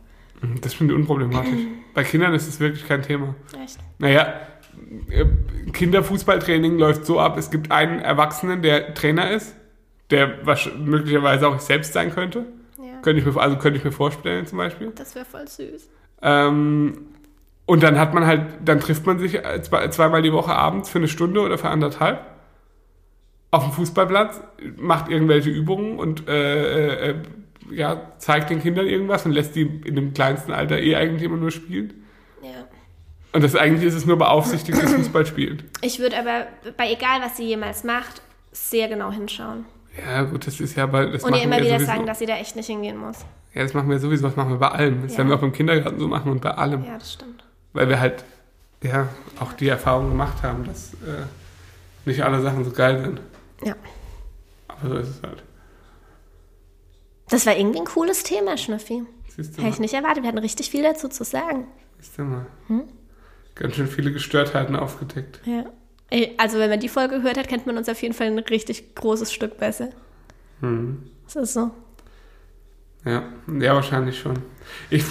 [0.60, 1.60] Das finde ich unproblematisch.
[1.94, 3.34] Bei Kindern ist es wirklich kein Thema.
[3.64, 3.78] Echt?
[3.98, 4.34] Naja,
[5.72, 9.54] Kinderfußballtraining läuft so ab, es gibt einen Erwachsenen, der Trainer ist,
[10.10, 10.38] der
[10.78, 12.46] möglicherweise auch ich selbst sein könnte.
[12.78, 13.00] Ja.
[13.02, 14.92] Könnte ich mir, also könnte ich mir vorstellen zum Beispiel.
[14.94, 15.88] Das wäre voll süß.
[16.22, 17.06] Ähm,
[17.66, 20.90] und dann hat man halt, dann trifft man sich äh, zwei, zweimal die Woche abends
[20.90, 22.26] für eine Stunde oder für anderthalb
[23.52, 24.40] auf dem Fußballplatz,
[24.78, 27.14] macht irgendwelche Übungen und äh, äh,
[27.70, 31.36] ja, zeigt den Kindern irgendwas und lässt die in dem kleinsten Alter eh eigentlich immer
[31.36, 32.01] nur spielen.
[33.32, 35.62] Und das eigentlich ist es nur beaufsichtigtes Fußballspielen.
[35.80, 38.20] Ich würde aber bei egal, was sie jemals macht,
[38.52, 39.64] sehr genau hinschauen.
[40.06, 41.06] Ja, gut, das ist ja bei.
[41.06, 41.86] Das Und ihr immer wieder sowieso.
[41.86, 43.18] sagen, dass sie da echt nicht hingehen muss.
[43.54, 45.02] Ja, das machen wir sowieso, das machen wir bei allem.
[45.02, 45.18] Das Ja.
[45.18, 46.84] werden wir auch im Kindergarten so machen und bei allem.
[46.84, 47.44] Ja, das stimmt.
[47.74, 48.24] Weil wir halt,
[48.82, 49.08] ja,
[49.40, 51.24] auch die Erfahrung gemacht haben, dass äh,
[52.04, 53.20] nicht alle Sachen so geil sind.
[53.64, 53.74] Ja.
[54.68, 55.42] Aber so ist es halt.
[57.28, 59.04] Das war irgendwie ein cooles Thema, Schnüffi.
[59.28, 60.22] Siehst du Hätte ich nicht erwartet.
[60.22, 61.66] Wir hatten richtig viel dazu zu sagen.
[61.98, 62.46] Siehst du mal.
[62.68, 62.82] Hm?
[63.54, 65.40] Ganz schön viele Gestörtheiten aufgedeckt.
[65.44, 65.64] Ja.
[66.38, 68.94] Also, wenn man die Folge gehört hat, kennt man uns auf jeden Fall ein richtig
[68.94, 69.88] großes Stück besser.
[70.60, 71.02] Hm.
[71.24, 71.70] Das ist so.
[73.04, 73.22] Ja,
[73.60, 74.38] ja, wahrscheinlich schon.
[74.90, 75.04] Ich,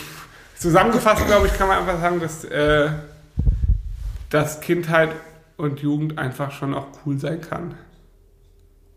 [0.58, 2.90] zusammengefasst, glaube ich, kann man einfach sagen, dass, äh,
[4.30, 5.12] dass Kindheit
[5.58, 7.76] und Jugend einfach schon auch cool sein kann.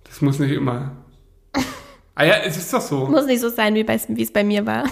[0.05, 0.93] Das muss nicht immer.
[2.17, 3.07] Ah ja, es ist doch so.
[3.09, 4.85] Muss nicht so sein, wie bei- wie es bei mir war.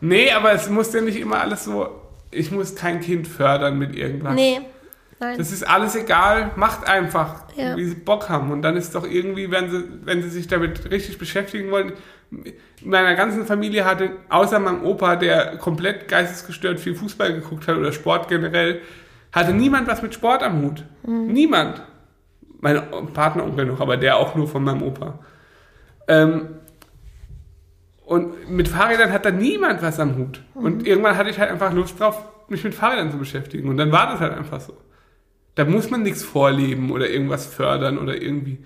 [0.00, 1.86] Nee, aber es muss ja nicht immer alles so.
[2.32, 4.34] Ich muss kein Kind fördern mit irgendwas.
[4.34, 4.60] Nee,
[5.20, 5.38] Nein.
[5.38, 7.76] Das ist alles egal, macht einfach, Ja.
[7.76, 8.50] wie sie Bock haben.
[8.50, 11.92] Und dann ist doch irgendwie, wenn sie, wenn sie sich damit richtig beschäftigen wollen.
[12.32, 17.76] In meiner ganzen Familie hatte, außer meinem Opa, der komplett geistesgestört viel Fußball geguckt hat
[17.76, 18.80] oder Sport generell,
[19.30, 20.82] hatte niemand was mit Sport am Hut.
[21.06, 21.82] Niemand.
[22.60, 22.82] Mein
[23.14, 25.20] Partneronkel noch, aber der auch nur von meinem Opa.
[26.08, 26.48] Ähm,
[28.12, 30.42] und mit Fahrrädern hat da niemand was am Hut.
[30.54, 33.68] Und irgendwann hatte ich halt einfach Lust drauf, mich mit Fahrrädern zu beschäftigen.
[33.68, 34.76] Und dann war das halt einfach so.
[35.54, 38.64] Da muss man nichts vorleben oder irgendwas fördern oder irgendwie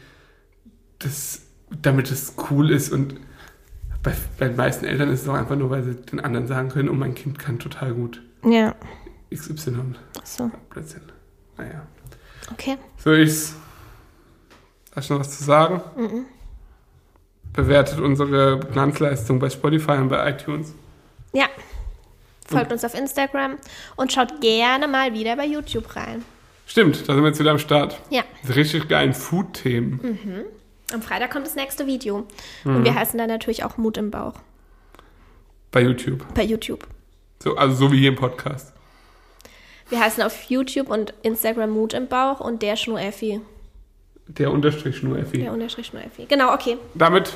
[0.98, 2.92] das, damit es cool ist.
[2.92, 3.14] Und
[4.02, 6.68] bei, bei den meisten Eltern ist es auch einfach nur, weil sie den anderen sagen
[6.68, 8.74] können, oh, mein Kind kann total gut Ja.
[9.32, 9.94] XY.
[10.24, 11.02] So, Blödsinn.
[11.56, 11.86] Naja.
[12.52, 12.78] okay.
[12.98, 13.54] So ich's.
[14.94, 15.80] Hast du noch was zu sagen?
[17.56, 20.74] Bewertet unsere Glanzleistung bei Spotify und bei iTunes.
[21.32, 21.46] Ja.
[22.46, 23.56] Folgt uns auf Instagram
[23.96, 26.24] und schaut gerne mal wieder bei YouTube rein.
[26.66, 27.98] Stimmt, da sind wir jetzt wieder am Start.
[28.10, 28.22] Ja.
[28.54, 30.44] Richtig geilen Food-Themen.
[30.92, 32.26] Am Freitag kommt das nächste Video.
[32.64, 34.34] Und wir heißen dann natürlich auch Mut im Bauch
[35.72, 36.24] Bei YouTube.
[36.34, 36.86] bei YouTube.
[37.42, 38.72] So, also so wie hier im Podcast.
[39.88, 43.40] Wir heißen auf YouTube und Instagram Mut im Bauch und der Schnur Effi.
[44.28, 45.38] Der Unterstrich nur Effi.
[45.38, 46.26] Der Unterstrich Schnur Effi.
[46.26, 46.76] Genau, okay.
[46.94, 47.32] Damit,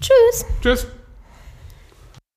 [0.00, 0.44] Tschüss.
[0.62, 0.86] tschüss.